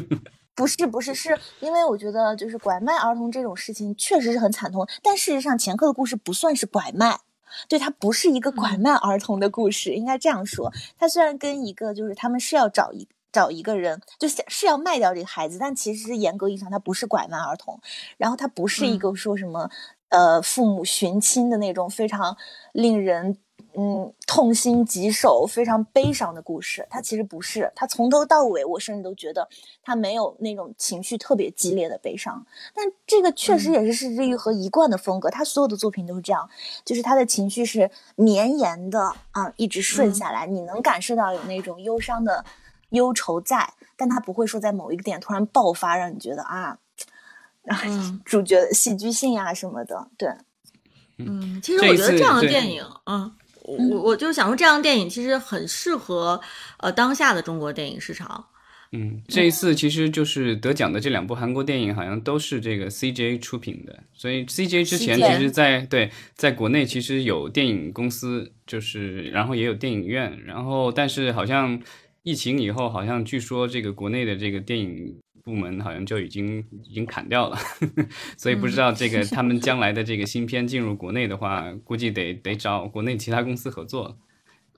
[0.54, 7.20] 不是不是，是因为我觉得就是拐卖儿童这种事情确实是很惨痛，但事实上前科的故事不算是拐卖，
[7.68, 10.70] 对，它不是一个拐卖儿童的故事，应该这样说。
[10.98, 17.80] 它虽然跟一个就是他们是要找一找一个人，就是是要卖掉这个孩子，但其实严格意义上他不是拐卖儿童，
[18.18, 19.70] 然后他不是一个说什么、
[20.10, 22.36] 呃父母寻亲的那种非常
[22.72, 23.38] 令人。
[23.74, 27.72] 嗯，痛心疾首、非常悲伤的故事，它其实不是。
[27.74, 29.48] 它从头到尾，我甚至都觉得
[29.82, 32.44] 它没有那种情绪特别激烈的悲伤。
[32.74, 36.48] 但这个确实也是是之愈和一贯的风格，他所有的作品都是这样，
[36.84, 42.44] 就是他的情绪是绵延的啊，一直顺下来，你能感受到有那种忧伤的
[42.90, 46.78] 忧愁在，但他不会说在某一个点突然爆发，让你觉得啊，
[47.66, 50.28] 啊，嗯主角的戏剧性啊什么的，对。
[51.18, 53.32] 嗯，其实我觉得这样的电影，嗯，
[53.64, 56.40] 我我我就想说，这样的电影其实很适合
[56.78, 58.44] 呃当下的中国电影市场。
[58.94, 71.80] 嗯，这一次其实就是得奖的这两部韩国电影，好像都是这个 CJ 出品的，所以 CJ 之前其实在对在国内其实有电影公司，就是然后也有电影院，然后但是好像
[72.22, 77.58] 疫情以后，好像据说这个国内的这个电影部门好像就已经已经砍掉了
[78.38, 84.16] 所以不知道这个 他们将来的这个新片进入国内的话，估计得得找国内其他公司合作。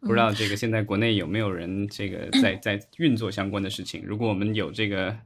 [0.00, 4.02] 不知道这个现在国内有没有人这个在在运作相关的事情？
[4.04, 5.16] 如果我们有这个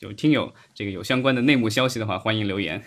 [0.00, 2.82] 有听友这个有相关的内幕消息的话，欢迎留言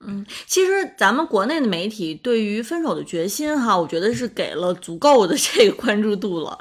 [0.00, 0.24] 嗯。
[0.46, 6.58] 其实咱们国内的媒体对于《分手的决心》哈，我觉得是给了足够的这个关注度了。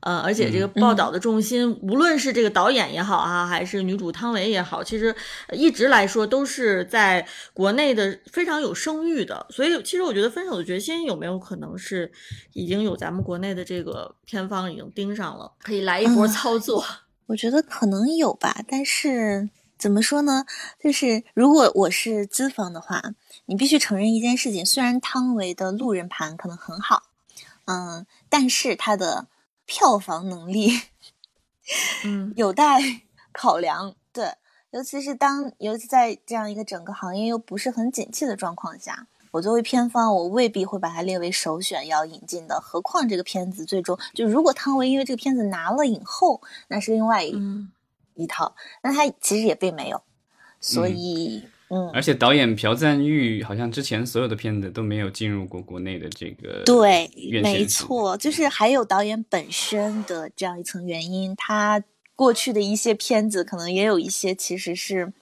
[0.00, 5.14] 呃，而且这个报道的重心，无论是这个导演也好啊，还是女主汤唯也好，其实
[5.48, 9.46] 呃一直来说都是在国内的非常有声誉的。
[9.50, 12.10] 所以，其实我觉得《分手的决心》有没有可能是
[12.54, 16.84] 已经有咱们国内的这个片方已经盯上了，可以来一波嗯操作？
[17.26, 20.44] 我觉得可能有吧，但是怎么说呢？
[20.82, 23.02] 就是如果我是资方的话，
[23.46, 27.04] 你必须承认一件事情：虽然汤唯的路人盘可能很好，
[27.66, 29.26] 嗯，但是他的
[29.70, 30.72] 票房能力
[32.04, 32.32] 嗯。
[32.36, 32.80] 有待
[33.30, 33.94] 考量。
[34.12, 34.32] 对，
[34.72, 42.60] 尤其是当尤其在这样一个整个行业又不是很景气的状况下，我作为片方，我未必会把它列为首选要引进的。
[42.60, 47.70] 何况这个片子最终就如果汤唯因为这个片子拿了影后，那是另外一、嗯。
[48.16, 50.02] 一套，那他其实也并没有，
[50.60, 50.98] 所嗯。
[50.98, 51.50] 以嗯
[51.92, 57.08] 而且导演朴赞玉好像之前所有的片子都没有进入过国内的这个对，
[57.42, 61.82] 没错，就是还有导演本身的这样一层原因，他
[62.16, 65.12] 过去的一些片子可能也有一些其实是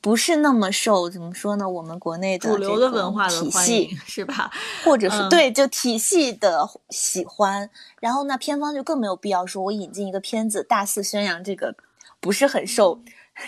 [0.00, 1.68] 不是那么受怎么说呢？
[1.68, 4.52] 我们国内的主流的文化的体系，是吧？
[4.84, 7.68] 或者是、嗯对就体系的喜欢，
[8.00, 11.74] 然后那，片方就更没有必要说我引进一个片子大肆宣扬这个
[12.20, 13.02] 不是很受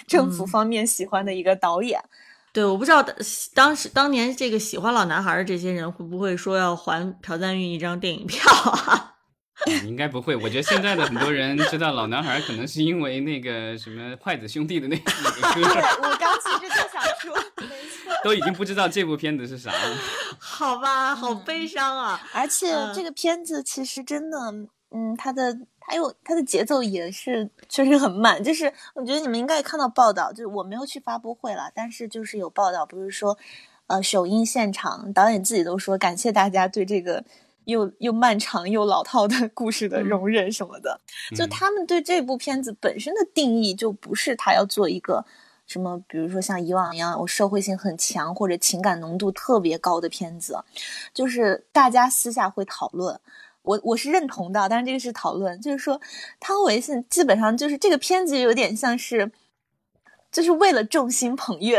[0.06, 2.00] 政府方面喜欢的一个导演。
[2.52, 3.14] 对，我不知道当
[3.54, 9.12] 当时当年这个喜欢老男孩的这些人会不会说要还朴赞玉一张电影票啊？
[9.84, 15.74] 应该不会，我觉得现在的很多人知道老男孩，可能是因为那个什么筷子兄弟的那那个 歌。
[15.74, 19.96] 对，我刚其实就想说，没错，都已经不知道这部片子是啥了。
[20.38, 22.20] 好吧，好悲伤啊！
[22.32, 24.38] 而且这个片子其实真的，
[24.90, 28.42] 嗯，它的还有它的节奏也是确实很慢。
[28.42, 33.36] 就是我觉得你们应该也看到报道，就是我没有去发布会了，但是就是有报道，不是说，
[33.86, 37.24] 呃，首映现场导演自己都说感谢大家对这个。
[37.66, 41.00] 又又漫长又老套的 故事的容忍什么的，
[41.34, 45.24] 就他们对这部片子本身的定义就不是他要做一个
[45.66, 50.60] 什么，比如说像以往一样，我社会性很强或者情感浓度特别高的片子，
[51.12, 53.18] 就是大家私下会讨论，
[53.66, 56.00] 我我是认同的，但是这个是讨论，就是说
[56.40, 59.30] 汤唯是基本上就是这个片子有点像是，
[60.32, 61.78] 就是为了众星捧月，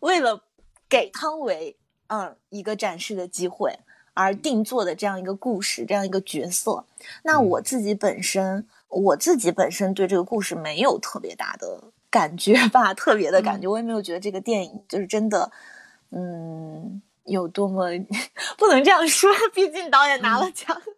[0.00, 0.42] 为了
[0.88, 3.78] 给汤唯嗯一个展示的机会。
[4.18, 6.86] 而定做的这样一个故事，这样一个角色，
[7.24, 15.52] 那我自己本身，我自己本身对这个故事没有特别大的感觉吧，特别的感觉，我也没有觉得这个电影就是真的，
[16.12, 17.90] 嗯，有多么
[18.56, 20.74] 不能这样说，毕竟导演拿了奖。
[20.86, 20.95] 嗯，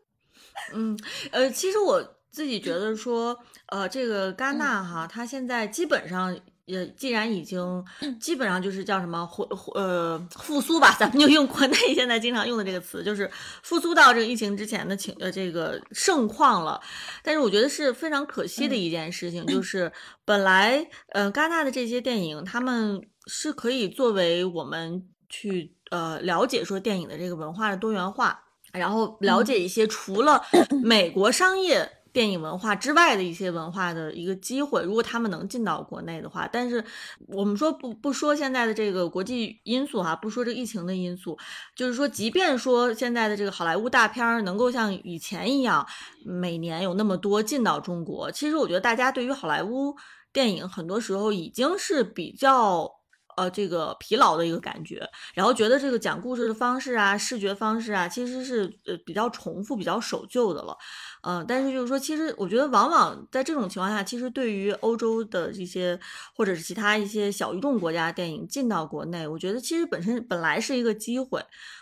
[1.32, 6.38] 呃，其实我自己觉得说，呃，这个戛纳哈，它现在基本上。
[6.70, 7.82] 呃，既然已经
[8.20, 9.42] 基本上就是叫什么回
[9.72, 13.30] 呃复苏吧，咱们就用国内现在经常用的这个词，就是
[13.62, 16.78] 复苏到这个疫情之前的情呃这个盛况了。
[17.22, 19.90] 但是我觉得是非常可惜的一件事情，就是
[20.26, 28.38] 本来呃戛纳的这些电影，他们是可以作为我们去呃了解说电影的这个文化的多元化，
[28.72, 30.42] 然后了解一些除了
[30.82, 31.90] 美国商业。
[32.10, 36.82] 电影文化之外的一些文化的一个机会，如果他们能进到国内的话，但是
[37.28, 41.38] 我们说不不说现在的这个国际因素哈，不说这个疫情的因素，
[41.76, 45.86] 就是说，即便说现在的这个好莱坞大片能够像以前一样，
[46.24, 49.94] 每年有那么多进到中国，其实我觉得大家对于好莱坞
[50.32, 52.97] 电影很多时候已经是比较。
[53.38, 60.76] 呃，这个疲劳的一个感觉，然后觉得这个讲故事的方式啊，视觉方式啊，其实是呃比较重复、比较守旧的了。
[61.22, 65.96] 嗯，但是就是说，其实我觉得往往在这种情况下，其实对于欧洲的这些
[66.34, 71.40] 或者是其他一些小语种国家的电影进到国内，我觉得其实本身本来是一个机会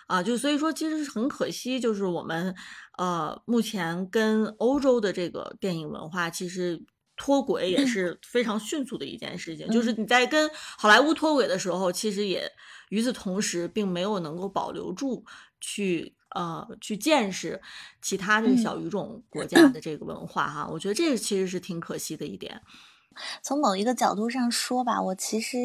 [0.09, 2.54] 啊，就所以说其实很可惜，就是我们
[2.98, 6.84] 呃目前跟欧洲的这个电影文化其实。
[7.16, 12.50] 脱轨也是非常迅速的一件事情，就是你在跟好莱坞脱轨的时候，其实也
[12.90, 15.24] 与此同时，并没有能够保留住
[15.58, 17.60] 去呃去见识
[18.02, 20.68] 其他这个小语种国家的这个文化哈。
[20.70, 22.60] 我觉得这个其实是挺可惜的一点。
[23.42, 25.56] 从某一个角度上说吧，我其实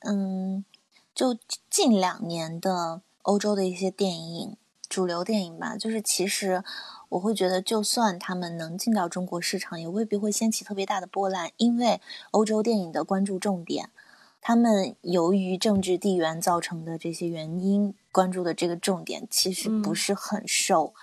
[0.00, 0.64] 嗯，
[1.12, 1.36] 就
[1.68, 4.56] 近两年的欧洲的一些电影，
[4.88, 6.62] 主流电影吧，就是其实。
[7.10, 12.00] 我会觉得，就算他们能进到中国市场，也未必会掀起特别大的波澜，因为
[12.30, 13.90] 欧洲电影的关注重点，
[14.40, 20.94] 他们由于政治地缘造成的这些原因，关注的这个重点其实不是很受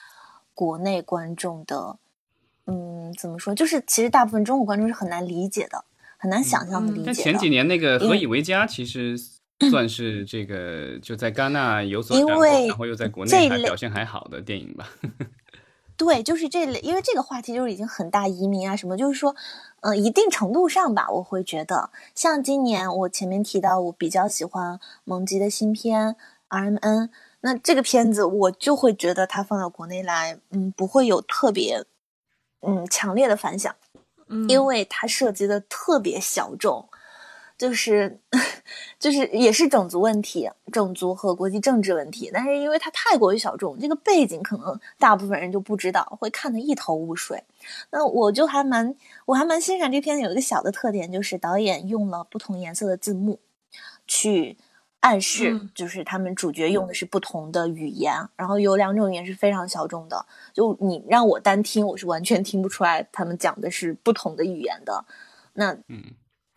[0.54, 1.98] 国内观众的，
[2.66, 3.54] 嗯，怎么说？
[3.54, 5.84] 就是其实大部分中国观众是很难理解的，
[6.18, 7.04] 很难想象和理解。
[7.06, 9.18] 但前几年那个《何以为家》其实
[9.70, 14.90] 算是这个就在戛纳有所斩获，然后又在国内还表现还好的电影吧。
[15.98, 19.36] 对，就是这类，因为这个话题就是已经很大移民啊什么，就是说，
[19.82, 26.16] 嗯，一定程度上吧，我会觉得，像今年我前面提到，我比较喜欢蒙吉的新片
[26.50, 27.10] RMN，
[27.42, 31.84] 那这个片子我就会觉得它放到国内来，嗯，不会有特别，
[32.62, 33.76] 嗯，强烈的反响，
[34.28, 36.88] 嗯，因为它涉及的特别小众。
[37.58, 38.20] 就是，
[39.00, 42.30] 就是也是种族问题，种族和国际政治问题。
[42.32, 47.44] 但是因为它太过于小众，这个背景可能大部分人就不知道，会看得一头雾水。
[47.90, 48.96] 那我就还蛮，
[49.26, 53.40] 我还蛮欣赏这片有一个小的特点，就是导演用了不同颜色的字幕，
[54.06, 54.56] 去
[55.00, 58.14] 暗示，就是他们主角用的是不同的语言。
[58.36, 65.04] 然后有两种语言是非常小众的，就你让我单听，我是完全听不出来他们讲的是不同的语言的。
[65.54, 66.04] 那嗯。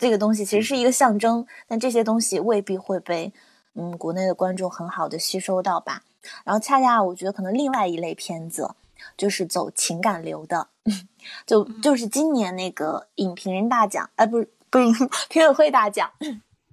[0.01, 3.33] 这个东西其实是一个象征，但这些东西未必会被
[3.75, 6.03] 嗯国内的观众很好的吸收到吧。
[6.43, 8.75] 然后恰恰我觉得可能另外一类片子
[9.17, 10.69] 就是走情感流的，
[11.47, 16.11] 就就是今年那个影评人大奖，哎，不是不是 评委会大奖，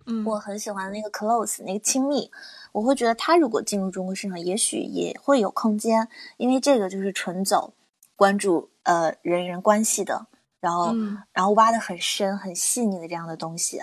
[0.05, 2.31] 嗯，我很喜欢那个 Close 那个亲密，
[2.71, 6.07] 我会觉得他如果进入中国市场，也许也会有空间，
[6.37, 7.73] 因为这个就是纯走
[8.15, 10.27] 关注呃人与人关系的。
[10.59, 10.93] 然后，
[11.31, 13.81] 然后挖的很深、很细腻的这样的东西，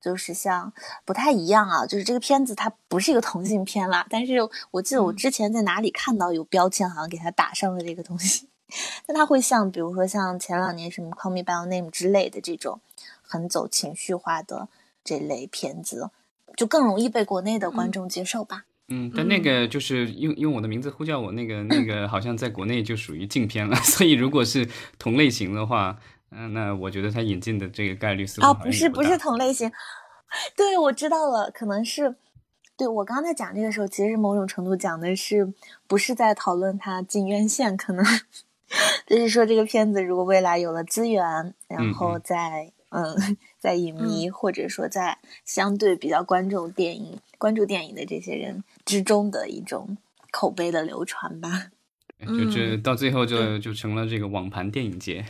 [0.00, 0.72] 就是像
[1.04, 4.34] 不太一样啊，就是这个片子它不是一个同性片啦，但是
[4.70, 8.48] 我记得我之前在哪里看到有标签，好像给它打上了这个东西。
[9.06, 12.80] 但它会像，比如说像前两年什么《Call Me by Your Name》之类的这种
[13.20, 14.68] 很走情绪化的
[15.04, 16.08] 这类片子，
[16.56, 18.64] 就更容易被国内的观众接受吧。
[18.92, 23.74] 嗯，但那个就是用用我的名字呼叫我，那个那个好像在国内就属于禁片了。
[23.82, 24.68] 所以如果是
[24.98, 25.98] 同类型的话，
[26.30, 29.70] 嗯，那我觉得他引进的这个概率似乎啊，不是不是同类型。
[30.56, 32.16] 对，我知道了，可能是
[32.76, 35.52] 对我刚才讲这个时候，其实某种程度讲的是
[35.86, 38.04] 不是在讨论他进院线，可能。
[39.06, 49.98] 就是说，这个片子如果未来有了资源，然后再嗯，在影迷或者说在相对比较关注电影、关注电影的这些人之中的一种
[50.30, 51.72] 口碑的流传吧，
[52.24, 55.24] 就这到最后就就成了这个网盘电影节。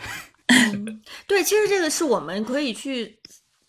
[1.27, 3.17] 对，其实这个是我们可以去。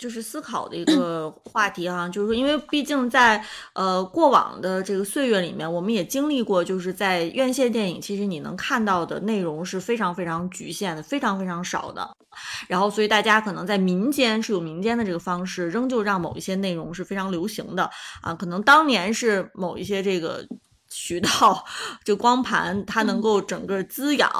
[0.03, 3.41] 就是思考的一个 话题哈，就是说，因为毕竟在
[3.71, 12.05] 呃过往的这个岁月里面，我们也经历过，就是在院线电影，其实你能看到的内容是非常非常局限的，非常非常少的。
[12.67, 17.89] 然后，所以大家可能在民间是有民间的这个方式，仍旧让某一些内容是非常流行的
[18.21, 18.33] 啊。
[18.33, 20.45] 可能当年是某一些这个。
[20.93, 21.65] 渠道
[22.05, 24.31] 就光盘，它能够整个滋养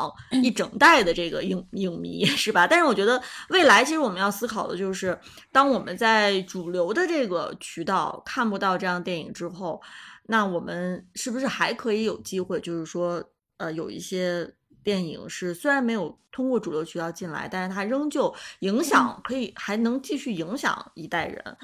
[0.44, 2.68] 一整代的这个影影迷，是吧？
[2.68, 5.20] 但是我觉得未来其实我们要思考的就是，
[5.52, 9.82] 当我们在主流的这个渠道看不到这样电影之后，
[10.28, 12.60] 那我们是不是还可以有机会？
[12.62, 13.24] 就是说，
[13.58, 21.58] 呃，有一些电影是虽然没有通过主流渠道进来，但是它仍旧影响，可以还能继续影响一代人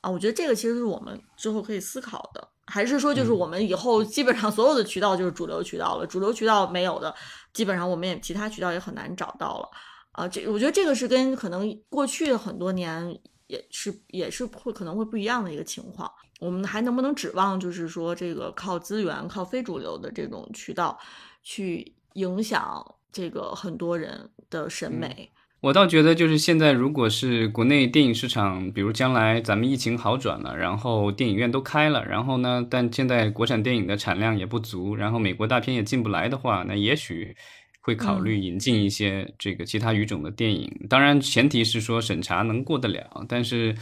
[0.00, 0.10] 啊。
[0.10, 2.48] 我觉得这个其实是我们之后可以思考的。
[2.70, 7.14] 还是说，就是我们以后基本上所有的渠道就是主流渠道了，主流渠道没有的，
[7.52, 9.68] 基本上我们也其他渠道也很难找到了。
[10.12, 16.10] 啊，这我觉得这个是跟可能过去很多年也是也是会可能会不一样的一个情况。
[16.40, 20.98] 我们还能不能指望就是说这个靠资源、靠非主流的这种渠道
[21.42, 25.32] 去影响这个很多人的审美？
[25.60, 37.34] 我倒觉得，就是现在，如果是国内电影市场，比如将来咱们疫情好转了，然后电影院都开了，然后呢，但现在国产电影的产量也不足，然后美国大片也进不来的话，那也许
[37.80, 40.72] 会考虑引进一些这个其他语种的电影。
[40.88, 43.26] 当然，前提是说审查能过得了。
[43.28, 43.74] 但是，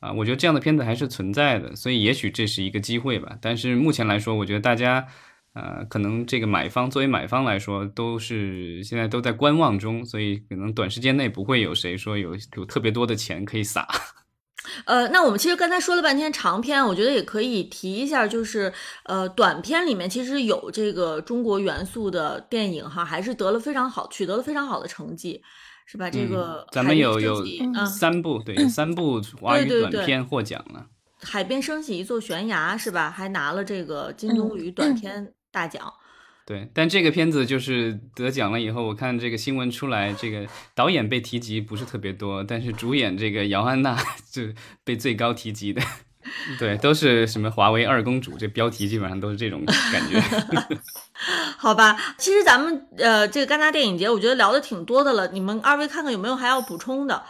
[0.00, 3.38] 啊，我觉得这样的片子还是存在的，所以也许这是一个机会吧。
[3.40, 5.06] 但是目前来说，我觉得大家。
[5.54, 13.86] 呃，可能这个买方作为买方来说，都是现在都在观望中，所以可能短时间内不会有谁说有有特别多的钱可以撒。
[14.86, 18.72] 呃，那我们其实刚才说了半天长篇，我觉得也可以提一下，就是
[19.04, 25.42] 呃，短片里面其实有这个中国元素的电影哈，还是得了非常好，取得了非常好的成绩，
[25.84, 26.08] 是吧？
[26.08, 27.44] 这个咱们有有
[27.84, 30.86] 三部，对，三部华语短片获奖了，
[31.28, 33.10] 《海边升起一座悬崖》是吧？
[33.10, 35.34] 还拿了这个金棕榈短片。
[35.52, 35.92] 大奖，
[36.46, 43.96] 对，但这个片子就是得奖了以后，我看这个新闻出来，这个导演被提及不是特别多，但是主演这个姚安娜
[44.32, 44.42] 就
[44.82, 45.82] 被最高提及的，
[46.58, 50.20] 对，都是什么华为二公主，这标题基本上都是这种感觉。
[51.58, 57.22] 好吧，其实咱们呃这个戛纳电影节，我觉得聊的挺多的了，你们二位看看有没有还要补充的？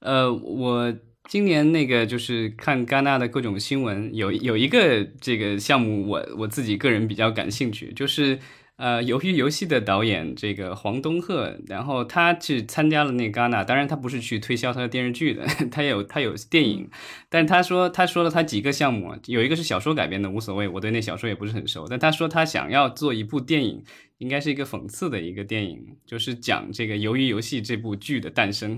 [0.00, 0.92] 呃，我。
[1.30, 8.40] 今年那个就是看戛纳的各种新闻，有有一个这个项目，我我自己个人比较感兴趣，就是
[8.74, 16.90] 呃，鱿鱼游戏的导演这个黄东赫，然后他去参加了那戛纳，当然他不是去推销他的电视剧的， 他有他有电影，
[17.28, 23.84] 但他说他说了他几个项目，有一个是小说改编的，无所谓，我对那小说也不是很熟，但他说他想要做一部电影，
[24.18, 28.76] 应该是一个讽刺的一个电影，就是讲这个鱿鱼游戏这部剧的诞生。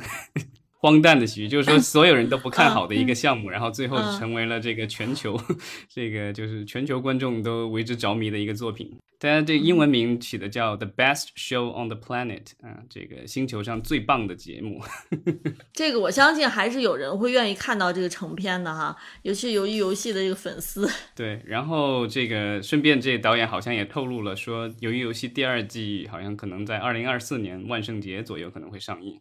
[0.82, 5.40] 荒诞的喜剧， 就是说所有人都不看好的一个项目，然后最后成为了这个全球，
[5.88, 8.98] 这个就是全球观众都为之着迷的一个作品。
[9.20, 14.82] 大家这英文名起的叫 The Best Show on the Planet，啊，这个星球上最棒的节目。
[15.72, 20.90] 这个我相信还是有人会愿意看到这个成片的哈，尤其是鱿鱼游戏的这个粉丝。
[21.14, 29.20] 对，然后这个顺便这导演好像也透露了，说由于游戏第二季好像可能在二零二四年万圣节左右可能会上映。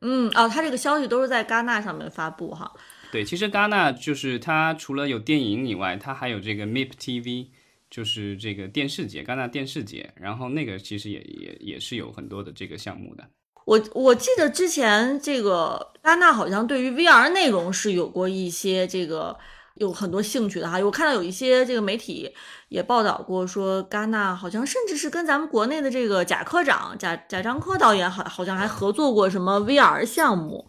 [0.00, 2.72] 嗯哦，他这个消息都是在戛纳上面发布哈。
[3.12, 7.48] 对，其实戛纳就是它除了有电影以外，它还有这个 MIP TV，
[7.90, 10.12] 就是这个电视节，戛纳电视节。
[10.16, 13.24] 然后那个其实也也也是有很多的这个项目的。
[13.66, 19.38] 我我记得之前这个戛纳好像对于 VR 内容是有过一些这个。
[19.80, 22.30] 有很多兴趣的哈，我看到有一些这个媒体
[22.68, 30.66] 也报道过，说戛纳好像甚至是跟咱们国内的这个贾科长贾贾樟柯导演好好像还合作过什么 VR 项目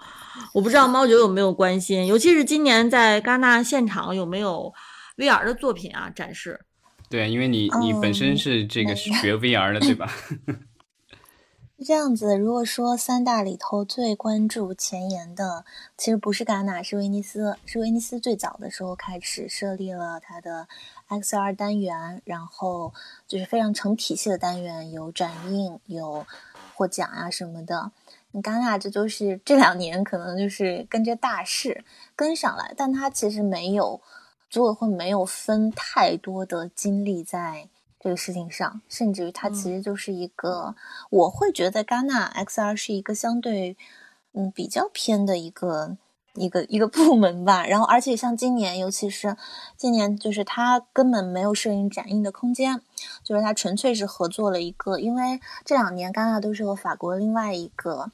[0.54, 4.74] 我不知道猫九有没有关心，尤其是今年在戛纳现场有没有
[5.18, 6.62] VR 的作品啊展示？
[7.10, 10.10] 对，因为你你本身是这个学 VR 的，对吧？
[11.82, 15.66] 是这样子，如果说三大里头最关注前沿的，
[15.98, 17.58] 其实不是戛纳，是威尼斯。
[17.66, 20.68] 是威尼斯最早的时候开始设立了它的
[21.10, 22.94] XR 单元，然后
[23.28, 26.24] 就是非常成体系的单元，有展映，有
[26.76, 27.92] 获奖啊什么的。
[28.32, 31.84] 戛纳这就是这两年可能就是跟着大势
[32.16, 34.00] 跟上来，但它其实没有
[34.52, 37.70] 组委会没有分太多的精力在。
[38.04, 40.76] 这个事情上，甚至于它其实就是一个，
[41.12, 43.78] 我会觉得戛纳 XR 是一个相对，
[44.34, 45.98] 嗯，比较偏的一个
[46.34, 47.68] 一个一个部门吧。
[47.68, 49.38] 然后，而且像今年，尤其是
[49.78, 52.82] 今年，就是它根本没有摄影展映的空间，
[53.24, 58.10] 就是它纯粹是合作了一个，因为这两年戛纳都是和法国另外一个。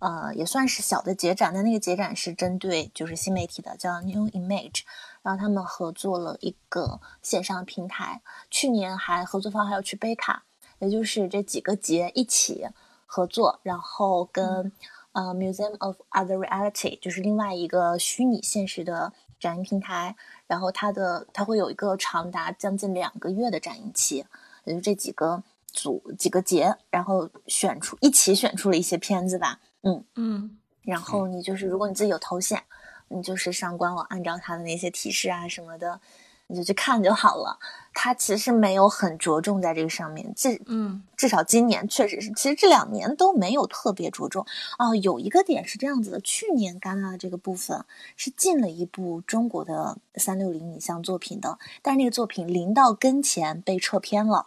[0.00, 4.80] 呃，也算是小的节展，但那个节展是针对就是新媒体的，叫 New Image，
[5.22, 10.44] 然后他们合作了一个线上平台，去年还合作方还要去贝卡，
[10.78, 12.66] 也就是这几个节一起
[13.06, 14.72] 合作，然后跟
[15.12, 20.16] 呃 Museum of Other Reality，就是另外一个虚拟现实的展映平台，
[20.46, 24.24] 然后它的它会有一个长达将近两个月的展映期，
[24.64, 29.60] 也就这几个组几个节，然后选出一起选出了一些片子吧。
[29.82, 32.62] 嗯嗯，然后你就是，如果你自己有头显，
[33.10, 36.00] 你就是上官网，按照它的那些提示啊什么的，
[36.46, 37.58] 你就去看就好了。
[37.92, 44.46] 它其实没有很着重在这个上面，至嗯，至少今年确实是，其实这两年都没有特别着重。
[44.78, 47.84] 哦，有一个点是这样子的，去年戛纳的这个部分
[48.16, 54.46] 是进了一部中国的三六零影像作品的，但是那个作品临到跟前被撤片了，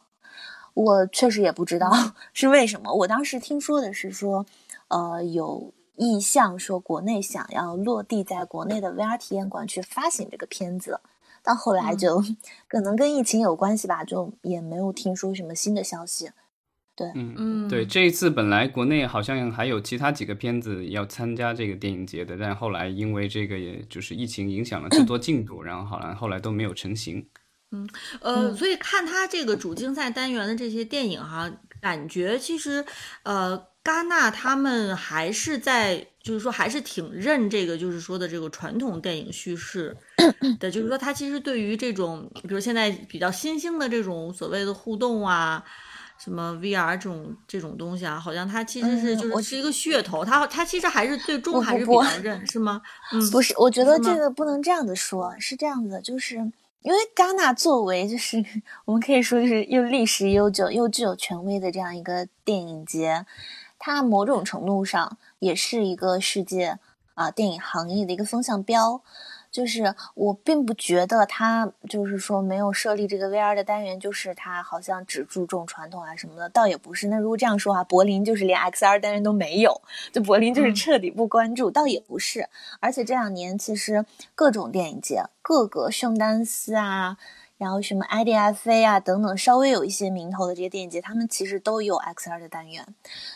[0.74, 1.92] 我确实也不知道
[2.34, 2.94] 是为什么。
[2.94, 4.46] 我当时听说的是说。
[4.90, 11.00] 呃，有意向说国内想要落地在国内的 VR 体验馆去发行这个片子，
[11.44, 12.24] 到后来就
[12.68, 16.32] 可能跟疫情有关系吧，就也没有听说什么新的消息。
[16.96, 27.28] 对，嗯嗯，对，这一次本来国内好像还有其他几个片子要参加这个电影节的，但后来因为这个也就是疫情影响了制作进度，然后好像后来都没有成型。
[27.72, 27.90] 嗯，
[28.22, 32.84] 呃，所以看他这个主竞赛单元的这些电影哈，感觉其实
[33.24, 33.73] 呃。
[33.84, 39.96] 戛纳他们还是在，就是说还是挺认这个，就是说的这个传统电影叙事
[40.58, 45.62] 的，就是说他其实对于这种，比如现在比较新兴的这种所谓的互动啊，
[46.18, 52.82] 什么 VR 这种这种东西啊，好像他其实是就是是一个噱头，他他其实还是最终还是比较认，是吗？
[53.12, 56.38] 嗯， 不是，我觉得这个不能这样子说，是这样子，就是
[56.84, 58.42] 因为戛纳作为就是
[58.86, 63.26] 我们可以说就是又历史悠久又具有权威的这样一个电影节。
[63.86, 66.80] 它某种程度上也是一个世界
[67.16, 69.02] 啊电影行业的一个风向标，
[69.52, 77.10] 就是我并不觉得它就是说没有设立这个 VR 的单元，就是它好像只注重传统啊什么的，倒也不是。
[77.10, 79.82] 那如果这样说啊，柏林就是连 XR 单元都没有，
[80.14, 82.48] 就柏林就是彻底不关注，倒也不是。
[82.80, 87.18] 而且这两年其实各种电影节，各个圣丹斯啊。
[87.64, 92.86] 然后什么 IDFA 啊等等，稍微有一些名头的这些电影节，他们其实都有 XR 的单元。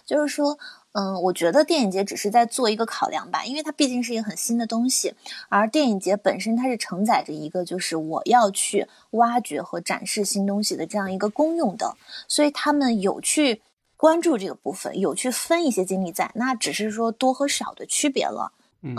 [0.05, 0.59] 就是说，
[0.91, 5.13] 嗯，我觉得电影节只是在做一个考量吧，因为它毕竟是一个很新的东西。
[5.47, 11.95] 而电影节本身它是承载着一个，就是我要去挖掘和展示新东西的这样一个功用的，
[12.27, 13.61] 所以他们有去
[13.95, 18.51] 关注这个部分，有去分一些精力在，那只是说多和少的区别了。
[18.83, 18.95] 嗯，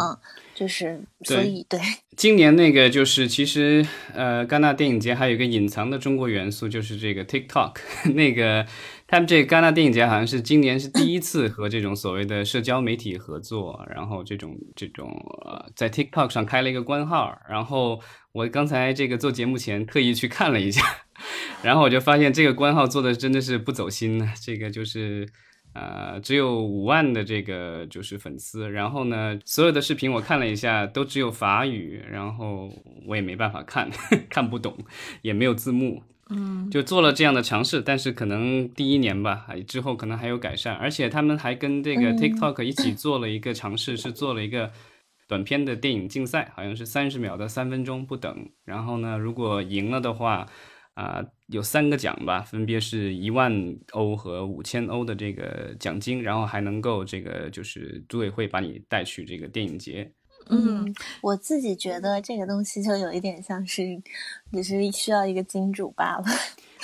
[0.55, 1.79] 就是所以对，
[2.17, 7.77] 今年那个就是其实呃，戛纳电影节还有一个隐藏的中国元素，就是这个 TikTok。
[8.15, 8.67] 那个
[9.07, 15.11] 他们这个戛纳电影节好像是今年是第一次和这种所谓的社交媒体合作，然后这种这种
[15.47, 17.39] 呃，在 TikTok 上开了一个官号。
[17.49, 18.01] 然后
[18.33, 20.83] 我刚才这个做节目前特意去看了一下，
[21.63, 24.33] 然后我就发现这个官号做的真的是不走心呢。
[24.43, 25.29] 这个就是。
[25.79, 32.69] 呃，只有五万的这个就是粉丝，然后呢，所有的视频我看了一下，都只有法语，然后
[33.07, 33.89] 我也没办法看，
[34.29, 34.77] 看不懂，
[35.23, 44.73] 也没有字幕，嗯，就做了这样的尝试，但是可能第一年吧，之后可能还有改善，而且他们还跟这个 TikTok 一起做了一个尝试，是做了一个
[45.29, 50.47] 短片的电影竞赛，好像是三十秒到三分钟不等，然后呢，如果赢了的话。
[50.99, 53.53] 啊，有三个奖吧，分别是一万
[53.93, 60.11] 欧和五千欧的这个奖金，然后还能够这个就是组委会把你带去这个电影节。
[60.51, 63.83] 嗯，我自己觉得这个东西就有一点像是，
[64.53, 66.25] 只是需要一个金主罢了。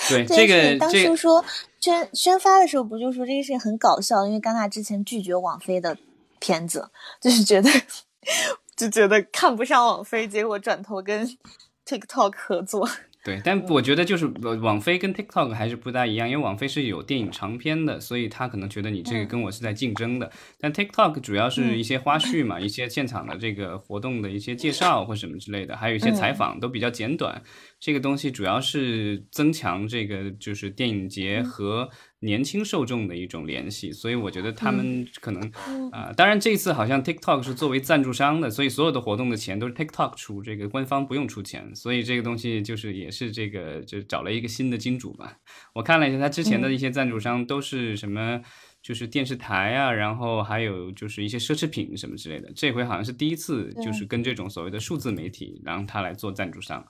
[0.08, 1.44] 对， 这个当初说
[1.80, 5.98] 宣宣发的时候，不就说这个事情很搞笑，因为戛纳之前拒绝网飞的。
[6.40, 6.90] 片子，
[7.22, 7.70] 就是觉得
[8.76, 11.26] 就觉得看不上网飞，结果转头跟
[11.86, 12.86] TikTok 合作。
[13.24, 14.26] 对，但我觉得就是
[14.60, 20.30] 网飞跟 TikTok 还是不大一样，因为网飞是有电影长片的，所以他可能觉得你这个跟我是在竞争的。
[20.60, 27.42] 但 TikTok 主要是一些花絮嘛，一些现场的这个活动的一些介绍或什么之类的，还有一些采访都比较简短。
[27.80, 31.88] 这个东西主要是增强这个就是电影节和
[32.24, 35.42] 年轻受众的一种联系，所以我觉得他们可能
[35.92, 45.36] 啊，当然这次好像 TikTok 是作为赞助商的，所以所有的活动的钱都是 TikTok 出，这个官方不用出钱，所以这个东西就是也是这个就找了一个新的金主吧。
[45.74, 48.40] 我看了一下他之前的一些赞助商都是什么，
[48.82, 56.82] 就是电视台啊，然后还有就是一些奢侈品什么之类的，这回好像是第一次就是跟这种所谓的数字媒体，然后他来做赞助商。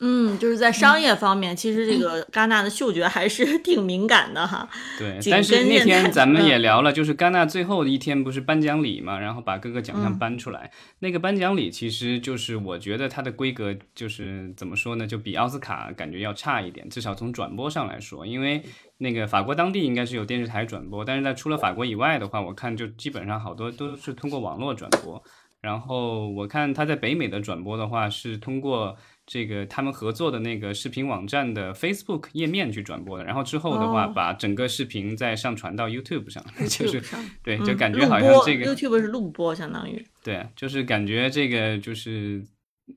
[0.00, 4.68] 嗯，就是在商业方面，其实这个戛纳的嗅觉还是 挺敏感的哈。
[4.98, 10.70] 对，但是那天咱们也聊了，就是戛纳最后的一天不是颁奖礼嘛，然后把各个奖项颁出来。
[10.98, 18.62] 那个颁奖礼其实就是我觉得它的规格就是怎么说呢，就比奥斯卡感觉要差一点，至少从转播上来说，因为
[18.98, 25.22] 那个法国当地应该是有电视台转播，但是在除了法国以外的话，我看就基本上好多都是通过网络转播。
[25.60, 28.96] 然后我看他在北美的转播的话是通过。
[29.26, 37.02] 这个他们合作的那个视频网站的 Facebook 页面去转播的，然后之后的话把整个视频再上传到 YouTube 上， 就是
[37.42, 42.44] 对，就感觉好像这个 YouTube 是录播，相当于对，就是感觉这个就是，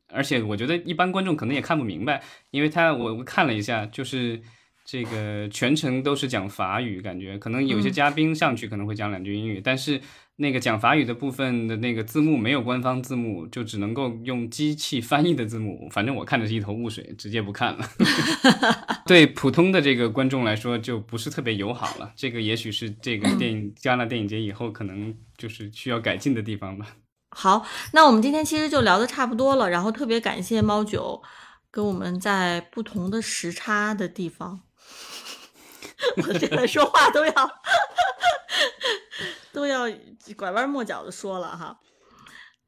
[0.09, 2.21] 而且我觉得一般观众可能也看不明白，
[2.51, 4.41] 因为他我我看了一下，就是
[4.85, 10.01] 这个全程都是讲法语，感觉可能有些嘉宾上去可能会讲两句英语，但是。
[10.39, 15.89] 那个讲法语的部分的那个字幕没有官方字幕，就只能够用机器翻译的字幕。
[15.91, 17.89] 反正我看的是一头雾水，直接不看了。
[19.07, 22.13] 对普通的这个观众来说，就不是特别友好了。
[22.15, 26.85] 这个也许是这个电影戛纳电影节以后可能就是需要改进的地方吧。
[27.35, 29.67] 好，那我们今天其实就聊的差不多了。
[29.67, 31.19] 然后特别感谢猫九
[31.71, 34.61] 跟我们在不同的时差的地方，
[36.17, 37.33] 我现在说话都要。
[39.57, 39.85] 都要
[40.37, 41.79] 拐弯抹角的说了哈，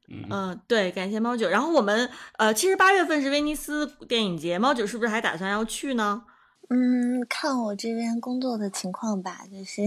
[0.08, 1.48] 嗯，对，感谢猫九。
[1.48, 6.24] 然后我们呃，其实八月份是威尼斯电影节，猫九是不是还打算要去呢？
[6.68, 9.82] 嗯，看我这边工作的情况吧，就是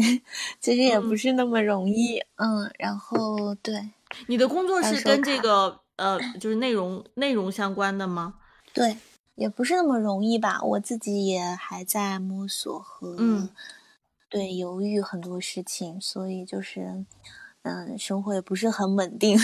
[0.61, 2.23] 其实也不是那么容易。
[2.37, 3.89] 嗯，然后对，
[4.27, 8.35] 你的工作是跟这个呃，就是内容内容相关的吗？
[8.73, 8.95] 对，
[9.35, 13.49] 也不是那么容易吧，我自己也还在摸索和嗯。
[14.33, 17.05] 对，犹豫很多事情，所以就是，
[17.61, 19.37] 嗯，生活也不是很稳定，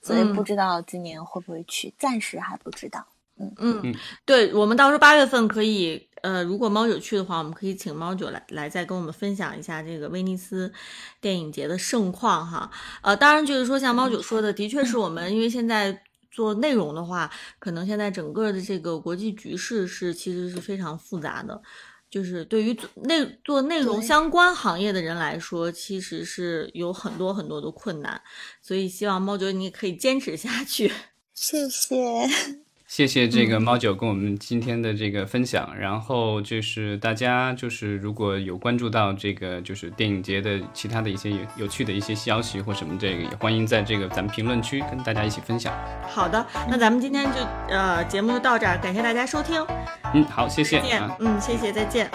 [0.00, 3.04] 所以不知道今年会不会去，暂时还不知道。
[3.36, 10.72] 嗯嗯，对，我们到时候八月份可以，呃，如果猫九去的话，我们可以请猫九来来再跟我们分享一下这个威尼斯
[11.20, 12.70] 电影节的盛况哈。
[13.02, 17.28] 呃，当然就是说像猫九说的，的确是我们因为现在做内容的话，
[17.58, 21.60] 可能现在整个的这个国际局势是其实是非常复杂的。
[22.10, 28.20] 就是对于内做内容相关行业的人来说，其实是有很多很多的困难，
[28.62, 30.92] 所以希望猫九你可以坚持下去。
[31.34, 31.98] 谢谢。
[32.88, 45.70] 谢谢这个猫九跟我们今天的这个分享，然后就是大家就是如果有关注到这个就是电影节的其他的一些有趣的一些消息或什么，这个也欢迎在这个咱们评论区跟大家一起分享。
[46.08, 49.62] 好的，那咱们今天就呃节目就到这儿，感谢大家收听。
[50.14, 50.80] 嗯，好，谢谢。
[50.80, 52.10] 再见嗯，谢谢，再见。